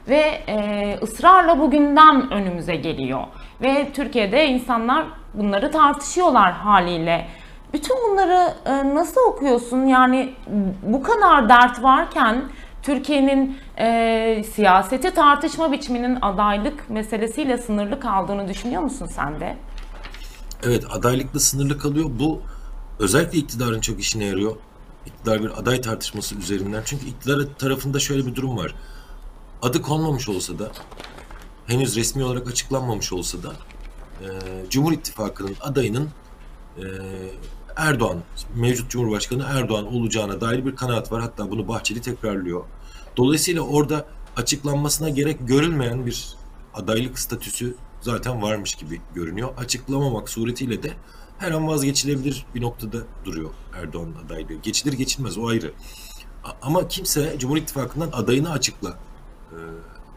ve 0.10 0.42
e, 0.48 0.98
ısrarla 1.02 1.60
bugünden 1.60 2.32
önümüze 2.32 2.76
geliyor. 2.76 3.24
Ve 3.62 3.92
Türkiye'de 3.94 4.48
insanlar 4.48 5.06
bunları 5.34 5.72
tartışıyorlar 5.72 6.52
haliyle. 6.52 7.28
Bütün 7.74 7.96
bunları 8.10 8.54
e, 8.66 8.96
nasıl 8.96 9.22
okuyorsun? 9.22 9.86
Yani 9.86 10.36
bu 10.84 11.04
kadar 11.04 11.50
dert 11.50 11.84
varken 11.84 12.44
Türkiye'nin 12.84 13.58
e, 13.78 14.44
siyaseti 14.54 15.14
tartışma 15.14 15.72
biçiminin 15.72 16.18
adaylık 16.22 16.90
meselesiyle 16.90 17.58
sınırlı 17.58 18.00
kaldığını 18.00 18.48
düşünüyor 18.48 18.82
musun 18.82 19.06
sen 19.16 19.40
de? 19.40 19.58
Evet 20.64 20.84
adaylıkla 20.92 21.40
sınırlı 21.40 21.78
kalıyor. 21.78 22.10
Bu 22.20 22.42
özellikle 23.00 23.38
iktidarın 23.38 23.82
çok 23.82 24.00
işine 24.00 24.26
yarıyor. 24.26 24.56
İktidar 25.06 25.44
bir 25.44 25.60
aday 25.60 25.82
tartışması 25.82 26.36
üzerinden. 26.36 26.82
Çünkü 26.86 27.06
iktidar 27.06 27.40
tarafında 27.60 28.00
şöyle 28.00 28.26
bir 28.26 28.36
durum 28.36 28.58
var. 28.58 28.76
Adı 29.62 29.82
konmamış 29.82 30.30
olsa 30.30 30.60
da 30.60 30.72
henüz 31.68 31.96
resmi 31.96 32.24
olarak 32.24 32.48
açıklanmamış 32.48 33.14
olsa 33.14 33.38
da 33.44 33.52
e, 34.22 34.28
Cumhur 34.70 34.92
İttifakı'nın 34.92 35.56
adayının 35.62 36.10
e, 36.78 36.84
Erdoğan, 37.76 38.18
mevcut 38.56 38.92
Cumhurbaşkanı 38.92 39.46
Erdoğan 39.50 39.96
olacağına 39.96 40.42
dair 40.42 40.66
bir 40.66 40.76
kanaat 40.76 41.12
var. 41.12 41.22
Hatta 41.22 41.52
bunu 41.52 41.68
Bahçeli 41.68 42.02
tekrarlıyor. 42.02 42.64
Dolayısıyla 43.18 43.62
orada 43.62 44.06
açıklanmasına 44.36 45.10
gerek 45.10 45.48
görülmeyen 45.48 46.06
bir 46.06 46.36
adaylık 46.74 47.20
statüsü 47.20 47.76
zaten 48.02 48.42
varmış 48.42 48.76
gibi 48.76 49.02
görünüyor. 49.16 49.50
Açıklamamak 49.58 50.30
suretiyle 50.30 50.84
de 50.84 50.94
her 51.40 51.52
an 51.52 51.68
vazgeçilebilir 51.68 52.46
bir 52.56 52.62
noktada 52.62 52.98
duruyor 53.26 53.50
Erdoğan'ın 53.76 54.16
adaylığı. 54.26 54.54
Geçilir 54.64 54.94
geçilmez 54.94 55.38
o 55.38 55.48
ayrı. 55.48 55.72
Ama 56.62 56.88
kimse 56.88 57.36
Cumhur 57.40 57.58
İttifakı'ndan 57.58 58.10
adayını 58.12 58.52
açıkla 58.52 58.90
e, 59.52 59.58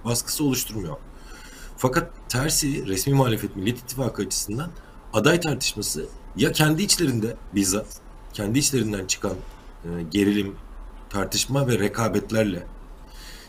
baskısı 0.04 0.44
oluşturmuyor. 0.44 0.96
Fakat 1.76 2.10
tersi 2.28 2.86
resmi 2.86 3.14
muhalefet 3.14 3.56
Millet 3.56 3.78
İttifakı 3.78 4.22
açısından 4.22 4.70
aday 5.12 5.40
tartışması 5.40 6.06
ya 6.36 6.52
kendi 6.52 6.82
içlerinde 6.82 7.36
bizzat 7.54 7.86
kendi 8.32 8.58
içlerinden 8.58 9.06
çıkan 9.06 9.34
e, 9.84 9.88
gerilim, 10.10 10.54
tartışma 11.10 11.68
ve 11.68 11.78
rekabetlerle 11.78 12.66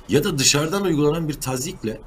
ya 0.10 0.24
da 0.24 0.38
dışarıdan 0.38 0.84
uygulanan 0.84 1.28
bir 1.28 1.34
tazikle 1.34 2.02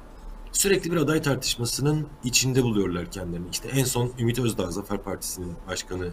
sürekli 0.51 0.91
bir 0.91 0.97
aday 0.97 1.21
tartışmasının 1.21 2.07
içinde 2.23 2.63
buluyorlar 2.63 3.11
kendilerini. 3.11 3.47
İşte 3.51 3.67
en 3.67 3.83
son 3.83 4.11
Ümit 4.19 4.39
Özdağ 4.39 4.71
Zafer 4.71 5.03
Partisi'nin 5.03 5.53
başkanı 5.67 6.11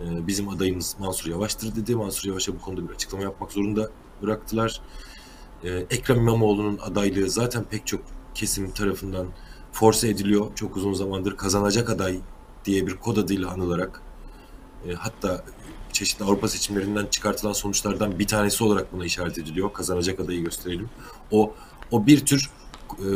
e, 0.00 0.26
bizim 0.26 0.48
adayımız 0.48 0.96
Mansur 0.98 1.30
Yavaş'tır 1.30 1.76
dedi. 1.76 1.96
Mansur 1.96 2.28
Yavaş'a 2.28 2.52
bu 2.52 2.60
konuda 2.60 2.88
bir 2.88 2.94
açıklama 2.94 3.24
yapmak 3.24 3.52
zorunda 3.52 3.90
bıraktılar. 4.22 4.80
E, 5.64 5.70
Ekrem 5.70 6.16
İmamoğlu'nun 6.16 6.78
adaylığı 6.78 7.30
zaten 7.30 7.64
pek 7.64 7.86
çok 7.86 8.00
kesim 8.34 8.70
tarafından 8.70 9.26
force 9.72 10.08
ediliyor. 10.08 10.54
Çok 10.54 10.76
uzun 10.76 10.92
zamandır 10.92 11.36
kazanacak 11.36 11.90
aday 11.90 12.20
diye 12.64 12.86
bir 12.86 12.96
kod 12.96 13.16
adıyla 13.16 13.50
anılarak 13.50 14.02
e, 14.88 14.92
hatta 14.92 15.44
çeşitli 15.92 16.24
Avrupa 16.24 16.48
seçimlerinden 16.48 17.06
çıkartılan 17.06 17.52
sonuçlardan 17.52 18.18
bir 18.18 18.26
tanesi 18.26 18.64
olarak 18.64 18.92
buna 18.92 19.04
işaret 19.04 19.38
ediliyor. 19.38 19.72
Kazanacak 19.72 20.20
adayı 20.20 20.44
gösterelim. 20.44 20.90
O 21.30 21.54
o 21.90 22.06
bir 22.06 22.26
tür 22.26 22.50
e, 22.98 23.06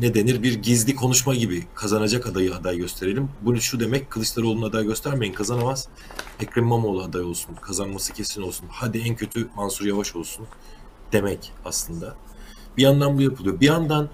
ne 0.00 0.14
denir 0.14 0.42
bir 0.42 0.54
gizli 0.54 0.94
konuşma 0.94 1.34
gibi 1.34 1.66
kazanacak 1.74 2.26
adayı 2.26 2.54
aday 2.54 2.76
gösterelim. 2.76 3.28
Bunu 3.42 3.60
şu 3.60 3.80
demek 3.80 4.10
Kılıçdaroğlu'nun 4.10 4.68
aday 4.68 4.84
göstermeyin 4.84 5.32
kazanamaz. 5.32 5.88
Ekrem 6.40 6.64
İmamoğlu 6.64 7.02
aday 7.02 7.22
olsun. 7.22 7.54
Kazanması 7.54 8.12
kesin 8.12 8.42
olsun. 8.42 8.66
Hadi 8.70 8.98
en 8.98 9.16
kötü 9.16 9.48
Mansur 9.56 9.86
Yavaş 9.86 10.16
olsun 10.16 10.46
demek 11.12 11.52
aslında. 11.64 12.16
Bir 12.76 12.82
yandan 12.82 13.18
bu 13.18 13.22
yapılıyor. 13.22 13.60
Bir 13.60 13.66
yandan 13.66 14.08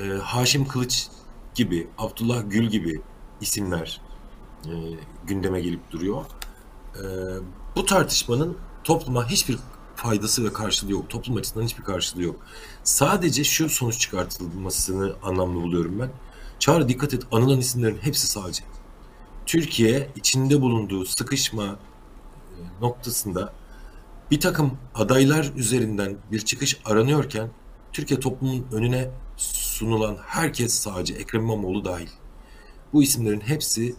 e, 0.00 0.04
Haşim 0.04 0.68
Kılıç 0.68 1.06
gibi, 1.54 1.88
Abdullah 1.98 2.42
Gül 2.46 2.66
gibi 2.66 3.02
isimler 3.44 4.00
e, 4.66 4.72
gündeme 5.26 5.60
gelip 5.60 5.90
duruyor. 5.90 6.24
E, 6.94 7.02
bu 7.76 7.84
tartışmanın 7.84 8.56
topluma 8.84 9.30
hiçbir 9.30 9.58
faydası 9.96 10.44
ve 10.44 10.52
karşılığı 10.52 10.92
yok. 10.92 11.10
Toplum 11.10 11.36
açısından 11.36 11.64
hiçbir 11.64 11.84
karşılığı 11.84 12.22
yok. 12.22 12.36
Sadece 12.84 13.44
şu 13.44 13.68
sonuç 13.68 13.98
çıkartılmasını 13.98 15.14
anlamlı 15.22 15.62
buluyorum 15.62 15.98
ben. 16.00 16.10
Çağrı 16.58 16.88
dikkat 16.88 17.14
et 17.14 17.22
anılan 17.32 17.58
isimlerin 17.58 17.98
hepsi 17.98 18.26
sağcı. 18.26 18.62
Türkiye 19.46 20.10
içinde 20.16 20.60
bulunduğu 20.60 21.04
sıkışma 21.04 21.64
e, 21.64 21.76
noktasında 22.80 23.52
bir 24.30 24.40
takım 24.40 24.78
adaylar 24.94 25.52
üzerinden 25.56 26.16
bir 26.32 26.40
çıkış 26.40 26.80
aranıyorken 26.84 27.50
Türkiye 27.92 28.20
toplumun 28.20 28.66
önüne 28.72 29.10
sunulan 29.36 30.16
herkes 30.26 30.74
sağcı, 30.74 31.14
Ekrem 31.14 31.42
İmamoğlu 31.42 31.84
dahil. 31.84 32.08
Bu 32.94 33.02
isimlerin 33.02 33.40
hepsi 33.40 33.94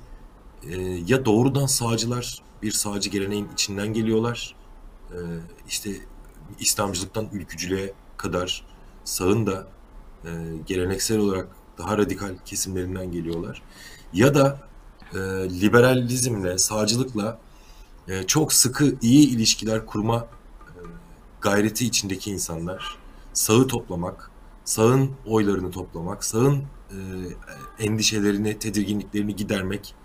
e, 0.64 0.82
ya 1.08 1.26
doğrudan 1.26 1.66
sağcılar, 1.66 2.42
bir 2.64 2.72
sağcı 2.72 3.10
geleneğin 3.10 3.50
içinden 3.54 3.94
geliyorlar. 3.94 4.56
E, 5.12 5.18
işte 5.68 5.92
İslamcılıktan 6.60 7.28
ülkücülüğe 7.34 7.94
kadar 8.18 8.66
sağın 9.04 9.48
da 9.48 9.68
e, 10.26 10.30
geleneksel 10.66 11.18
olarak 11.18 11.48
daha 11.78 11.98
radikal 11.98 12.36
kesimlerinden 12.46 13.12
geliyorlar. 13.12 13.62
Ya 14.14 14.36
da 14.36 14.60
e, 15.14 15.18
liberalizmle, 15.62 16.58
sağcılıkla 16.58 17.40
e, 18.08 18.24
çok 18.24 18.54
sıkı 18.54 18.96
iyi 19.02 19.30
ilişkiler 19.30 19.86
kurma 19.86 20.18
e, 20.18 20.80
gayreti 21.42 21.86
içindeki 21.86 22.32
insanlar. 22.32 22.98
Sağı 23.34 23.68
toplamak, 23.68 24.32
sağın 24.66 25.12
oylarını 25.26 25.72
toplamak, 25.72 26.24
sağın 26.24 26.64
endişelerini, 27.80 28.60
tedirginliklerini 28.60 29.36
gidermek 29.36 29.96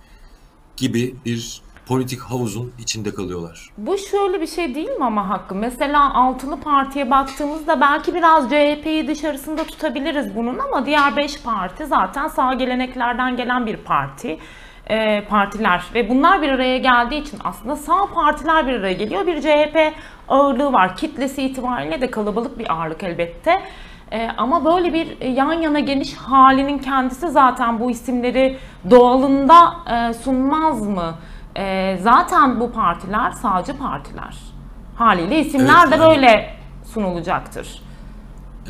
gibi 0.77 1.15
bir 1.25 1.63
politik 1.87 2.21
havuzun 2.21 2.73
içinde 2.79 3.15
kalıyorlar. 3.15 3.71
Bu 3.79 3.99
şöyle 3.99 4.41
bir 4.41 4.47
şey 4.47 4.75
değil 4.75 4.89
mi 4.89 5.05
ama 5.05 5.29
Hakkı? 5.29 5.55
Mesela 5.55 6.15
altılı 6.15 6.61
partiye 6.61 7.11
baktığımızda 7.11 7.81
belki 7.81 8.15
biraz 8.15 8.45
CHP'yi 8.51 9.09
dışarısında 9.09 9.65
tutabiliriz 9.65 10.37
bunun 10.37 10.59
ama 10.59 10.87
diğer 10.87 11.17
beş 11.17 11.43
parti 11.43 11.87
zaten 11.87 12.29
sağ 12.29 12.55
geleneklerden 12.55 13.37
gelen 13.37 13.67
bir 13.67 13.77
parti. 13.77 14.39
E, 14.87 15.25
partiler 15.25 15.85
ve 15.95 16.09
bunlar 16.09 16.43
bir 16.43 16.49
araya 16.49 16.79
geldiği 16.79 17.21
için 17.21 17.39
aslında 17.45 17.77
sağ 17.77 18.07
partiler 18.15 18.67
bir 18.67 18.73
araya 18.73 18.93
geliyor. 18.93 19.27
Bir 19.27 19.41
CHP 19.41 19.95
ağırlığı 20.29 20.73
var. 20.73 20.97
Kitlesi 20.97 21.43
itibariyle 21.43 22.01
de 22.01 22.11
kalabalık 22.11 22.59
bir 22.59 22.73
ağırlık 22.73 23.03
elbette. 23.03 23.63
E, 24.13 24.29
ama 24.37 24.65
böyle 24.65 24.95
bir 24.95 25.21
yan 25.27 25.53
yana 25.53 25.81
geniş 25.81 26.15
halinin 26.15 26.79
kendisi 26.79 27.29
zaten 27.31 27.81
bu 27.81 27.91
isimleri 27.91 28.59
doğalında 28.91 29.73
e, 29.91 30.15
sunmaz 30.15 30.83
mı? 30.87 31.15
E, 31.57 31.99
zaten 32.03 32.61
bu 32.61 32.73
partiler 32.73 33.31
sağcı 33.31 33.79
partiler. 33.79 34.39
Haliyle 34.97 35.39
isimler 35.41 35.83
Evet, 35.89 35.93
de 35.93 36.03
yani- 36.03 36.11
böyle 36.11 36.55
sunulacaktır. 36.85 37.83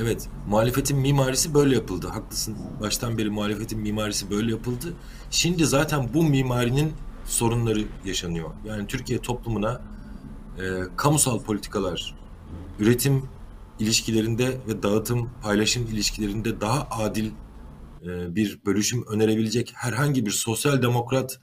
Evet, 0.02 0.28
muhalefetin 0.48 0.98
mimarisi 0.98 1.54
böyle 1.54 1.74
yapıldı. 1.74 2.08
Haklısın. 2.08 2.56
Baştan 2.80 3.18
beri 3.18 3.30
muhalefetin 3.30 3.80
mimarisi 3.80 4.30
böyle 4.30 4.50
yapıldı. 4.50 4.94
Şimdi 5.30 5.66
zaten 5.66 6.08
bu 6.14 6.22
mimarinin 6.22 6.92
sorunları 7.24 7.80
yaşanıyor. 8.04 8.50
Yani 8.64 8.86
Türkiye 8.86 9.18
toplumuna 9.18 9.80
e, 10.58 10.62
kamusal 10.96 11.40
politikalar, 11.40 12.14
üretim 12.78 13.22
ilişkilerinde 13.80 14.56
ve 14.68 14.82
dağıtım, 14.82 15.30
paylaşım 15.42 15.86
ilişkilerinde 15.86 16.60
daha 16.60 16.88
adil 16.90 17.30
e, 18.02 18.34
bir 18.34 18.60
bölüşüm 18.66 19.06
önerebilecek 19.06 19.72
herhangi 19.74 20.26
bir 20.26 20.30
sosyal 20.30 20.82
demokrat 20.82 21.40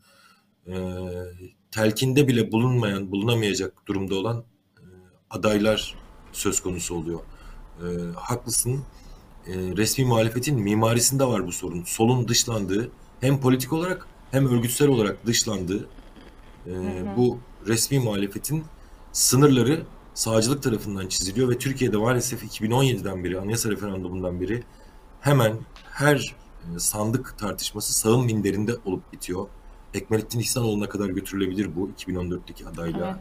e, 0.68 0.76
telkinde 1.72 2.28
bile 2.28 2.52
bulunmayan, 2.52 3.12
bulunamayacak 3.12 3.88
durumda 3.88 4.16
olan 4.16 4.44
e, 4.78 4.84
adaylar 5.30 5.96
söz 6.34 6.60
konusu 6.60 6.96
oluyor. 6.96 7.20
E, 7.82 7.86
haklısın. 8.16 8.84
E, 9.48 9.54
resmi 9.54 10.06
muhalefetin 10.06 10.60
mimarisinde 10.60 11.26
var 11.26 11.48
bu 11.48 11.52
sorun. 11.52 11.84
Solun 11.84 12.28
dışlandığı, 12.28 12.92
hem 13.20 13.40
politik 13.40 13.74
olarak 13.74 14.08
hem 14.32 14.48
örgütsel 14.48 14.88
olarak 14.88 15.26
dışlandığı 15.26 15.88
e, 16.68 16.72
bu 17.18 17.40
resmi 17.68 18.00
muhalefetin 18.00 18.64
sınırları 19.14 19.84
sağcılık 20.18 20.64
tarafından 20.64 21.08
çiziliyor 21.08 21.50
ve 21.50 21.58
Türkiye'de 21.58 21.98
maalesef 21.98 22.44
2017'den 22.44 23.24
beri, 23.24 23.40
anayasa 23.40 23.70
referandumundan 23.70 24.42
beri 24.42 24.64
hemen 25.22 25.54
her 25.92 26.36
e, 26.76 26.80
sandık 26.80 27.36
tartışması 27.38 27.94
sağın 27.94 28.26
minderinde 28.26 28.72
olup 28.86 29.14
bitiyor. 29.14 29.48
Ekmelettin 29.94 30.40
İhsanoğlu'na 30.40 30.90
kadar 30.90 31.10
götürülebilir 31.10 31.76
bu 31.76 31.90
2014'teki 31.98 32.68
adayla. 32.68 33.20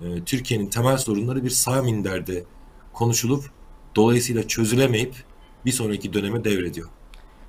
Evet. 0.00 0.18
E, 0.18 0.24
Türkiye'nin 0.24 0.66
temel 0.66 0.98
sorunları 0.98 1.44
bir 1.44 1.50
sağ 1.50 1.82
minderde 1.82 2.44
konuşulup 2.92 3.44
dolayısıyla 3.96 4.48
çözülemeyip 4.48 5.14
bir 5.64 5.72
sonraki 5.72 6.12
döneme 6.12 6.44
devrediyor. 6.44 6.88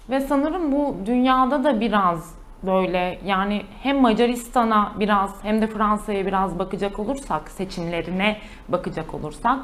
Ve 0.10 0.21
sanırım 0.21 0.71
bu 0.71 0.95
dünyada 1.06 1.63
da 1.63 1.80
biraz 1.80 2.34
böyle 2.67 3.19
yani 3.25 3.62
hem 3.84 4.01
Macaristan'a 4.01 4.93
biraz 4.99 5.43
hem 5.43 5.62
de 5.62 5.67
Fransa'ya 5.67 6.25
biraz 6.25 6.60
bakacak 6.60 6.99
olursak 6.99 7.49
seçimlerine 7.49 8.38
bakacak 8.69 9.13
olursak 9.13 9.60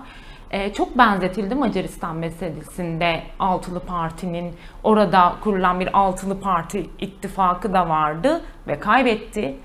e, 0.51 0.73
çok 0.73 0.97
benzetildi 0.97 1.55
Macaristan 1.55 2.15
meselesinde 2.15 3.23
altılı 3.39 3.79
partinin 3.79 4.53
orada 4.83 5.33
kurulan 5.43 5.79
bir 5.79 5.97
altılı 5.97 6.39
parti 6.39 6.89
ittifakı 6.99 7.73
da 7.73 7.89
vardı 7.89 8.41
ve 8.67 8.79
kaybetti. 8.79 9.55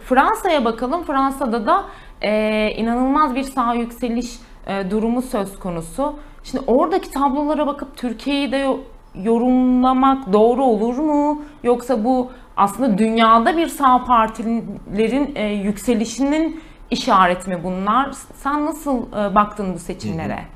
Fransa'ya 0.00 0.64
bakalım. 0.64 1.04
Fransa'da 1.04 1.66
da 1.66 1.84
e, 2.22 2.70
inanılmaz 2.76 3.34
bir 3.34 3.42
sağ 3.42 3.74
yükseliş 3.74 4.38
e, 4.66 4.90
durumu 4.90 5.22
söz 5.22 5.58
konusu. 5.58 6.14
Şimdi 6.44 6.64
oradaki 6.66 7.10
tablolara 7.10 7.66
bakıp 7.66 7.96
Türkiye'yi 7.96 8.52
de 8.52 8.56
yo- 8.56 8.80
yorumlamak 9.14 10.32
doğru 10.32 10.64
olur 10.64 10.98
mu? 10.98 11.42
Yoksa 11.62 12.04
bu 12.04 12.30
aslında 12.56 12.98
dünyada 12.98 13.56
bir 13.56 13.68
sağ 13.68 14.04
partilerin 14.04 15.36
e, 15.36 15.44
yükselişinin 15.44 16.62
işareti 16.90 17.50
mi 17.50 17.60
bunlar? 17.64 18.14
Sen 18.42 18.66
nasıl 18.66 19.06
e, 19.06 19.34
baktın 19.34 19.74
bu 19.74 19.78
seçimlere? 19.78 20.46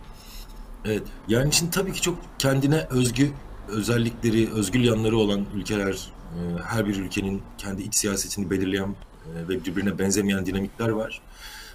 Evet. 0.85 1.03
Yani 1.29 1.53
şimdi 1.53 1.71
tabii 1.71 1.93
ki 1.93 2.01
çok 2.01 2.19
kendine 2.39 2.87
özgü 2.91 3.33
özellikleri, 3.69 4.53
özgül 4.53 4.85
yanları 4.85 5.17
olan 5.17 5.47
ülkeler, 5.55 5.93
e, 6.35 6.39
her 6.63 6.87
bir 6.87 6.97
ülkenin 6.97 7.43
kendi 7.59 7.83
iç 7.83 7.95
siyasetini 7.95 8.51
belirleyen 8.51 8.89
e, 9.27 9.49
ve 9.49 9.65
birbirine 9.65 9.99
benzemeyen 9.99 10.47
dinamikler 10.47 10.89
var. 10.89 11.21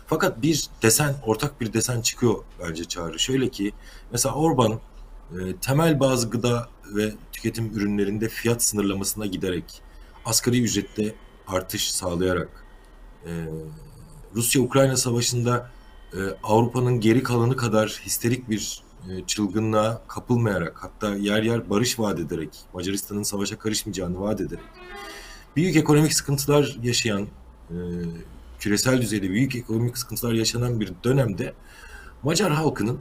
Fakat 0.08 0.42
bir 0.42 0.68
desen, 0.82 1.16
ortak 1.26 1.62
bir 1.62 1.74
desen 1.74 2.02
çıkıyor 2.02 2.36
bence 2.64 2.86
Çağrı. 2.86 3.20
Şöyle 3.20 3.50
ki, 3.50 3.72
mesela 4.12 4.36
Orban 4.36 4.72
e, 5.32 5.56
temel 5.62 6.00
bazı 6.00 6.30
gıda 6.30 6.68
ve 6.96 7.12
tüketim 7.32 7.72
ürünlerinde 7.76 8.30
fiyat 8.30 8.64
sınırlamasına 8.64 9.26
giderek, 9.26 9.82
asgari 10.30 10.62
ücrette 10.62 11.16
artış 11.48 11.92
sağlayarak, 11.92 12.66
e, 13.26 13.32
Rusya-Ukrayna 14.36 14.98
savaşında 14.98 15.72
e, 16.14 16.18
Avrupa'nın 16.44 17.00
geri 17.00 17.24
kalanı 17.24 17.58
kadar 17.58 18.02
histerik 18.06 18.50
bir 18.50 18.84
e, 19.10 19.26
çılgınlığa 19.28 20.02
kapılmayarak 20.08 20.84
hatta 20.84 21.16
yer 21.16 21.44
yer 21.44 21.70
barış 21.70 22.00
vaat 22.00 22.20
ederek 22.20 22.50
Macaristan'ın 22.74 23.24
savaşa 23.24 23.60
karışmayacağını 23.60 24.20
vaat 24.20 24.42
ederek 24.42 24.64
büyük 25.56 25.76
ekonomik 25.76 26.14
sıkıntılar 26.14 26.78
yaşayan 26.84 27.28
e, 27.70 27.78
küresel 28.60 29.02
düzeyde 29.02 29.30
büyük 29.30 29.56
ekonomik 29.56 29.98
sıkıntılar 29.98 30.34
yaşanan 30.34 30.80
bir 30.80 30.92
dönemde 31.04 31.54
Macar 32.24 32.52
halkının 32.52 33.00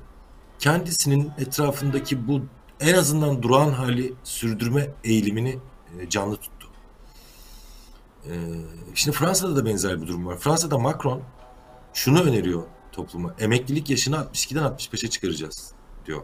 kendisinin 0.58 1.30
etrafındaki 1.38 2.28
bu 2.28 2.42
en 2.80 2.94
azından 2.94 3.42
durağan 3.42 3.70
hali 3.70 4.14
sürdürme 4.24 4.90
eğilimini 5.04 5.58
e, 5.98 6.08
canlı 6.08 6.36
tuttu. 6.36 6.57
E, 8.26 8.32
şimdi 8.94 9.16
Fransa'da 9.16 9.56
da 9.56 9.64
benzer 9.64 10.02
bir 10.02 10.06
durum 10.06 10.26
var. 10.26 10.38
Fransa'da 10.38 10.78
Macron 10.78 11.22
şunu 11.94 12.22
öneriyor 12.22 12.62
topluma. 12.92 13.34
Emeklilik 13.38 13.90
yaşını 13.90 14.16
62'den 14.16 14.62
65'e 14.62 15.10
çıkaracağız 15.10 15.72
diyor. 16.06 16.22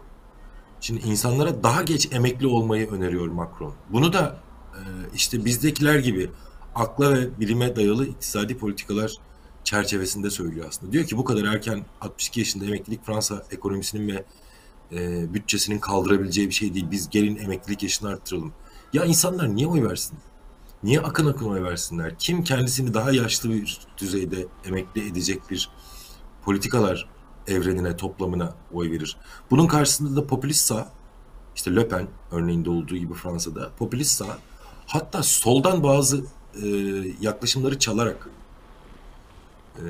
Şimdi 0.80 1.00
insanlara 1.07 1.62
daha 1.62 1.83
geç 1.83 2.12
emekli 2.12 2.46
olmayı 2.46 2.90
öneriyor 2.90 3.28
Macron. 3.28 3.74
Bunu 3.90 4.12
da 4.12 4.37
e, 4.74 4.80
işte 5.14 5.44
bizdekiler 5.44 5.98
gibi 5.98 6.30
akla 6.74 7.14
ve 7.14 7.40
bilime 7.40 7.76
dayalı 7.76 8.07
iktisadi 8.07 8.59
politikalar 8.59 9.12
çerçevesinde 9.64 10.30
söylüyor 10.30 10.66
aslında. 10.68 10.92
Diyor 10.92 11.04
ki 11.04 11.16
bu 11.16 11.24
kadar 11.24 11.44
erken 11.44 11.85
62 12.00 12.40
yaşında 12.40 12.64
emeklilik 12.64 13.07
Fransa 13.07 13.44
ekonomisinin 13.50 14.09
ve 14.09 14.24
e, 14.92 15.35
bütçesinin 15.35 15.78
kaldırabileceği 15.78 16.48
bir 16.48 16.54
şey 16.54 16.74
değil. 16.74 16.87
Biz 16.90 17.11
gelin 17.11 17.37
emeklilik 17.37 17.83
yaşını 17.83 18.09
arttıralım. 18.09 18.52
Ya 18.92 19.04
insanlar 19.04 19.57
niye 19.57 19.66
oy 19.66 19.83
versin? 19.83 20.18
Niye 20.84 21.00
akın 21.00 21.26
akın 21.26 21.46
oy 21.46 21.62
versinler? 21.62 22.14
Kim 22.18 22.44
kendisini 22.44 22.94
daha 22.94 23.12
yaşlı 23.12 23.50
bir 23.50 23.78
düzeyde 23.98 24.46
emekli 24.64 25.08
edecek 25.08 25.50
bir 25.50 25.70
politikalar 26.42 27.08
evrenine, 27.46 27.96
toplamına 27.96 28.54
oy 28.72 28.90
verir? 28.90 29.16
Bunun 29.50 29.66
karşısında 29.66 30.22
da 30.22 30.26
popülist 30.26 30.66
sağ, 30.66 30.92
işte 31.56 31.76
Le 31.76 31.88
Pen 31.88 32.06
örneğinde 32.30 32.70
olduğu 32.70 32.96
gibi 32.96 33.14
Fransa'da 33.14 33.70
popülist 33.78 34.10
sağ, 34.10 34.38
hatta 34.86 35.22
soldan 35.22 35.82
bazı 35.82 36.24
e, 36.62 36.66
yaklaşımları 37.20 37.78
çalarak 37.78 38.28
e, 39.76 39.82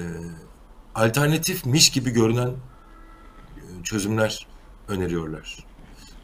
alternatifmiş 0.94 1.90
gibi 1.90 2.10
görünen 2.10 2.48
e, 2.48 3.82
çözümler 3.82 4.46
öneriyorlar. 4.88 5.66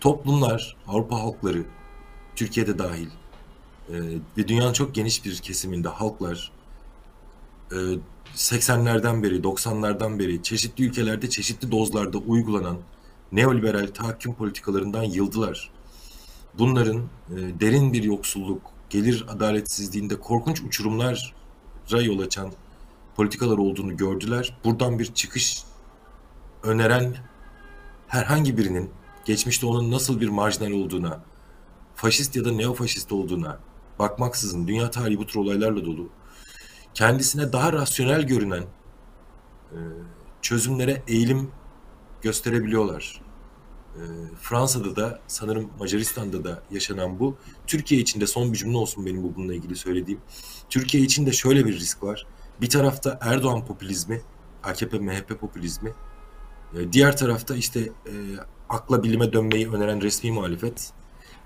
Toplumlar, 0.00 0.76
Avrupa 0.86 1.20
halkları, 1.20 1.64
Türkiye'de 2.36 2.78
dahil 2.78 3.08
e, 3.92 3.96
ve 4.38 4.48
dünyanın 4.48 4.72
çok 4.72 4.94
geniş 4.94 5.24
bir 5.24 5.36
kesiminde 5.36 5.88
halklar 5.88 6.52
e, 7.72 7.76
80'lerden 8.34 9.22
beri, 9.22 9.40
90'lardan 9.40 10.18
beri 10.18 10.42
çeşitli 10.42 10.84
ülkelerde 10.84 11.30
çeşitli 11.30 11.70
dozlarda 11.70 12.18
uygulanan 12.18 12.78
neoliberal 13.32 13.86
tahakküm 13.86 14.34
politikalarından 14.34 15.02
yıldılar. 15.02 15.70
Bunların 16.58 16.96
e, 16.96 17.60
derin 17.60 17.92
bir 17.92 18.02
yoksulluk, 18.02 18.62
gelir 18.90 19.24
adaletsizliğinde 19.28 20.20
korkunç 20.20 20.62
uçurumlara 20.62 22.02
yol 22.02 22.18
açan 22.18 22.52
politikalar 23.16 23.58
olduğunu 23.58 23.96
gördüler. 23.96 24.56
Buradan 24.64 24.98
bir 24.98 25.14
çıkış 25.14 25.62
öneren 26.62 27.16
herhangi 28.08 28.58
birinin 28.58 28.90
geçmişte 29.24 29.66
onun 29.66 29.90
nasıl 29.90 30.20
bir 30.20 30.28
marjinal 30.28 30.70
olduğuna, 30.70 31.20
faşist 31.94 32.36
ya 32.36 32.44
da 32.44 32.52
neofaşist 32.52 33.12
olduğuna 33.12 33.58
bakmaksızın 34.00 34.66
dünya 34.66 34.90
tarihi 34.90 35.18
bu 35.18 35.26
tür 35.26 35.40
olaylarla 35.40 35.84
dolu. 35.84 36.08
Kendisine 36.94 37.52
daha 37.52 37.72
rasyonel 37.72 38.22
görünen 38.22 38.62
e, 39.72 39.78
çözümlere 40.42 41.02
eğilim 41.08 41.50
gösterebiliyorlar. 42.22 43.22
E, 43.96 44.02
Fransa'da 44.40 44.96
da 44.96 45.20
sanırım 45.26 45.70
Macaristan'da 45.78 46.44
da 46.44 46.62
yaşanan 46.70 47.18
bu. 47.18 47.36
Türkiye 47.66 48.00
için 48.00 48.20
de 48.20 48.26
son 48.26 48.52
bir 48.52 48.58
cümle 48.58 48.76
olsun 48.76 49.06
benim 49.06 49.22
bu 49.22 49.34
bununla 49.36 49.54
ilgili 49.54 49.76
söylediğim. 49.76 50.20
Türkiye 50.70 51.02
için 51.02 51.26
de 51.26 51.32
şöyle 51.32 51.66
bir 51.66 51.74
risk 51.74 52.02
var. 52.02 52.26
Bir 52.60 52.70
tarafta 52.70 53.18
Erdoğan 53.22 53.66
popülizmi, 53.66 54.22
AKP 54.62 54.98
MHP 54.98 55.40
popülizmi. 55.40 55.94
E, 56.74 56.92
diğer 56.92 57.16
tarafta 57.16 57.56
işte 57.56 57.80
e, 57.80 58.14
akla 58.68 59.02
bilime 59.02 59.32
dönmeyi 59.32 59.70
öneren 59.70 60.00
resmi 60.00 60.32
muhalefet. 60.32 60.92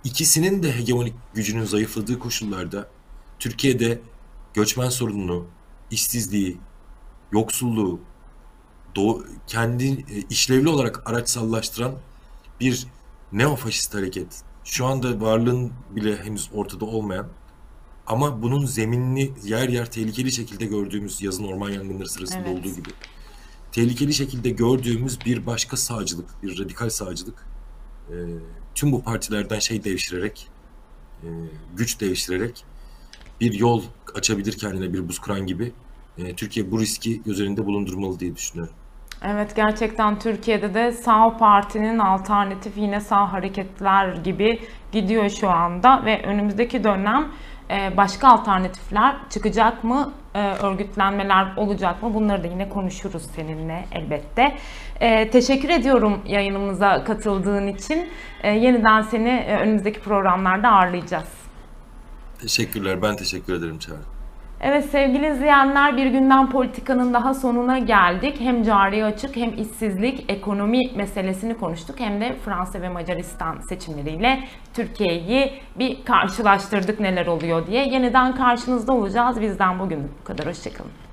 İkisinin 0.05 0.63
de 0.63 0.77
hegemonik 0.77 1.15
gücünün 1.35 1.65
zayıfladığı 1.65 2.19
koşullarda 2.19 2.89
Türkiye'de 3.39 4.01
göçmen 4.55 4.89
sorununu, 4.89 5.47
işsizliği, 5.91 6.59
yoksulluğu, 7.33 8.01
doğu, 8.97 9.27
kendi 9.47 9.85
e, 9.87 10.23
işlevli 10.31 10.69
olarak 10.69 11.11
araçsallaştıran 11.11 11.95
bir 12.61 12.87
neofaşist 13.33 13.95
hareket. 13.95 14.43
Şu 14.65 14.87
anda 14.87 15.21
varlığın 15.21 15.73
bile 15.91 16.17
henüz 16.17 16.51
ortada 16.55 16.85
olmayan 16.85 17.29
ama 18.07 18.43
bunun 18.43 18.67
zeminini 18.67 19.33
yer 19.45 19.69
yer 19.69 19.91
tehlikeli 19.91 20.33
şekilde 20.33 20.67
gördüğümüz 20.67 21.23
yazın 21.23 21.45
orman 21.45 21.71
yangınları 21.71 22.09
sırasında 22.09 22.43
Evet. 22.47 22.59
olduğu 22.59 22.75
gibi 22.75 22.91
tehlikeli 23.73 24.15
şekilde 24.15 24.51
gördüğümüz 24.51 25.19
bir 25.25 25.47
başka 25.47 25.77
sağcılık, 25.77 26.43
bir 26.43 26.59
radikal 26.59 26.91
sağcılık 26.91 27.47
e, 28.11 28.15
tüm 28.75 28.93
bu 28.93 29.03
partilerden 29.03 29.59
şey 29.59 29.85
devşirerek, 29.85 30.49
e, 31.23 31.29
güç 31.77 32.01
devşirerek 32.01 32.65
bir 33.41 33.53
yol 33.53 33.83
açabilir 34.15 34.59
kendine 34.59 34.93
bir 34.93 35.09
buz 35.09 35.19
kıran 35.19 35.47
gibi. 35.47 35.73
E, 36.19 36.35
Türkiye 36.35 36.71
bu 36.71 36.81
riski 36.81 37.23
göz 37.23 37.41
önünde 37.41 37.67
bulundurmalı 37.67 38.21
diye 38.21 38.37
düşünüyorum. 38.37 38.75
Evet 39.23 39.57
gerçekten 39.57 40.19
Türkiye'de 40.19 40.75
de 40.75 40.93
sağ 40.93 41.37
partinin 41.37 41.99
alternatif 41.99 42.77
yine 42.77 43.01
sağ 43.01 43.33
hareketler 43.33 44.17
gibi 44.17 44.61
gidiyor 44.93 45.31
şu 45.31 45.51
anda 45.51 46.05
ve 46.05 46.23
önümüzdeki 46.23 46.85
dönem 46.85 47.29
e, 47.71 47.97
başka 47.97 48.29
alternatifler 48.29 49.17
çıkacak 49.31 49.85
mı, 49.85 50.13
örgütlenmeler 50.39 51.57
olacak 51.57 52.03
mı 52.03 52.15
bunları 52.15 52.43
da 52.43 52.47
yine 52.47 52.69
konuşuruz 52.69 53.23
seninle 53.37 53.85
elbette. 53.93 54.57
E, 55.01 55.31
Teşekkür 55.31 55.69
ediyorum 55.69 56.21
yayınımıza 56.27 57.05
katıldığın 57.05 57.67
için. 57.67 58.09
E, 58.43 58.51
Yeniden 58.51 59.01
seni 59.03 59.29
e, 59.29 59.57
önümüzdeki 59.57 60.01
programlarda 60.01 60.69
ağırlayacağız. 60.69 61.29
Teşekkürler. 62.41 63.03
Ben 63.03 63.17
teşekkür 63.17 63.55
ederim 63.55 63.79
Çağrı. 63.79 64.14
Evet 64.67 64.85
sevgili 64.85 65.27
izleyenler 65.27 65.97
bir 65.97 66.07
günden 66.07 66.51
politikanın 66.51 67.15
daha 67.15 67.35
sonuna 67.35 67.79
geldik. 67.79 68.41
Hem 68.41 68.63
cari 68.63 69.05
açık 69.05 69.37
hem 69.37 69.55
işsizlik, 69.55 70.33
ekonomi 70.33 70.81
meselesini 70.97 71.57
konuştuk 71.57 72.01
hem 72.01 72.21
de 72.21 72.35
Fransa 72.45 72.83
ve 72.83 72.89
Macaristan 72.89 73.61
seçimleriyle 73.61 74.45
Türkiye'yi 74.75 75.53
bir 75.79 76.05
karşılaştırdık 76.05 77.01
neler 77.01 77.27
oluyor 77.27 77.67
diye. 77.67 77.89
Yeniden 77.89 78.35
karşınızda 78.35 78.93
olacağız. 78.93 79.41
Bizden 79.41 79.79
bugün 79.79 80.11
bu 80.21 80.25
kadar. 80.25 80.47
Hoşçakalın. 80.47 81.04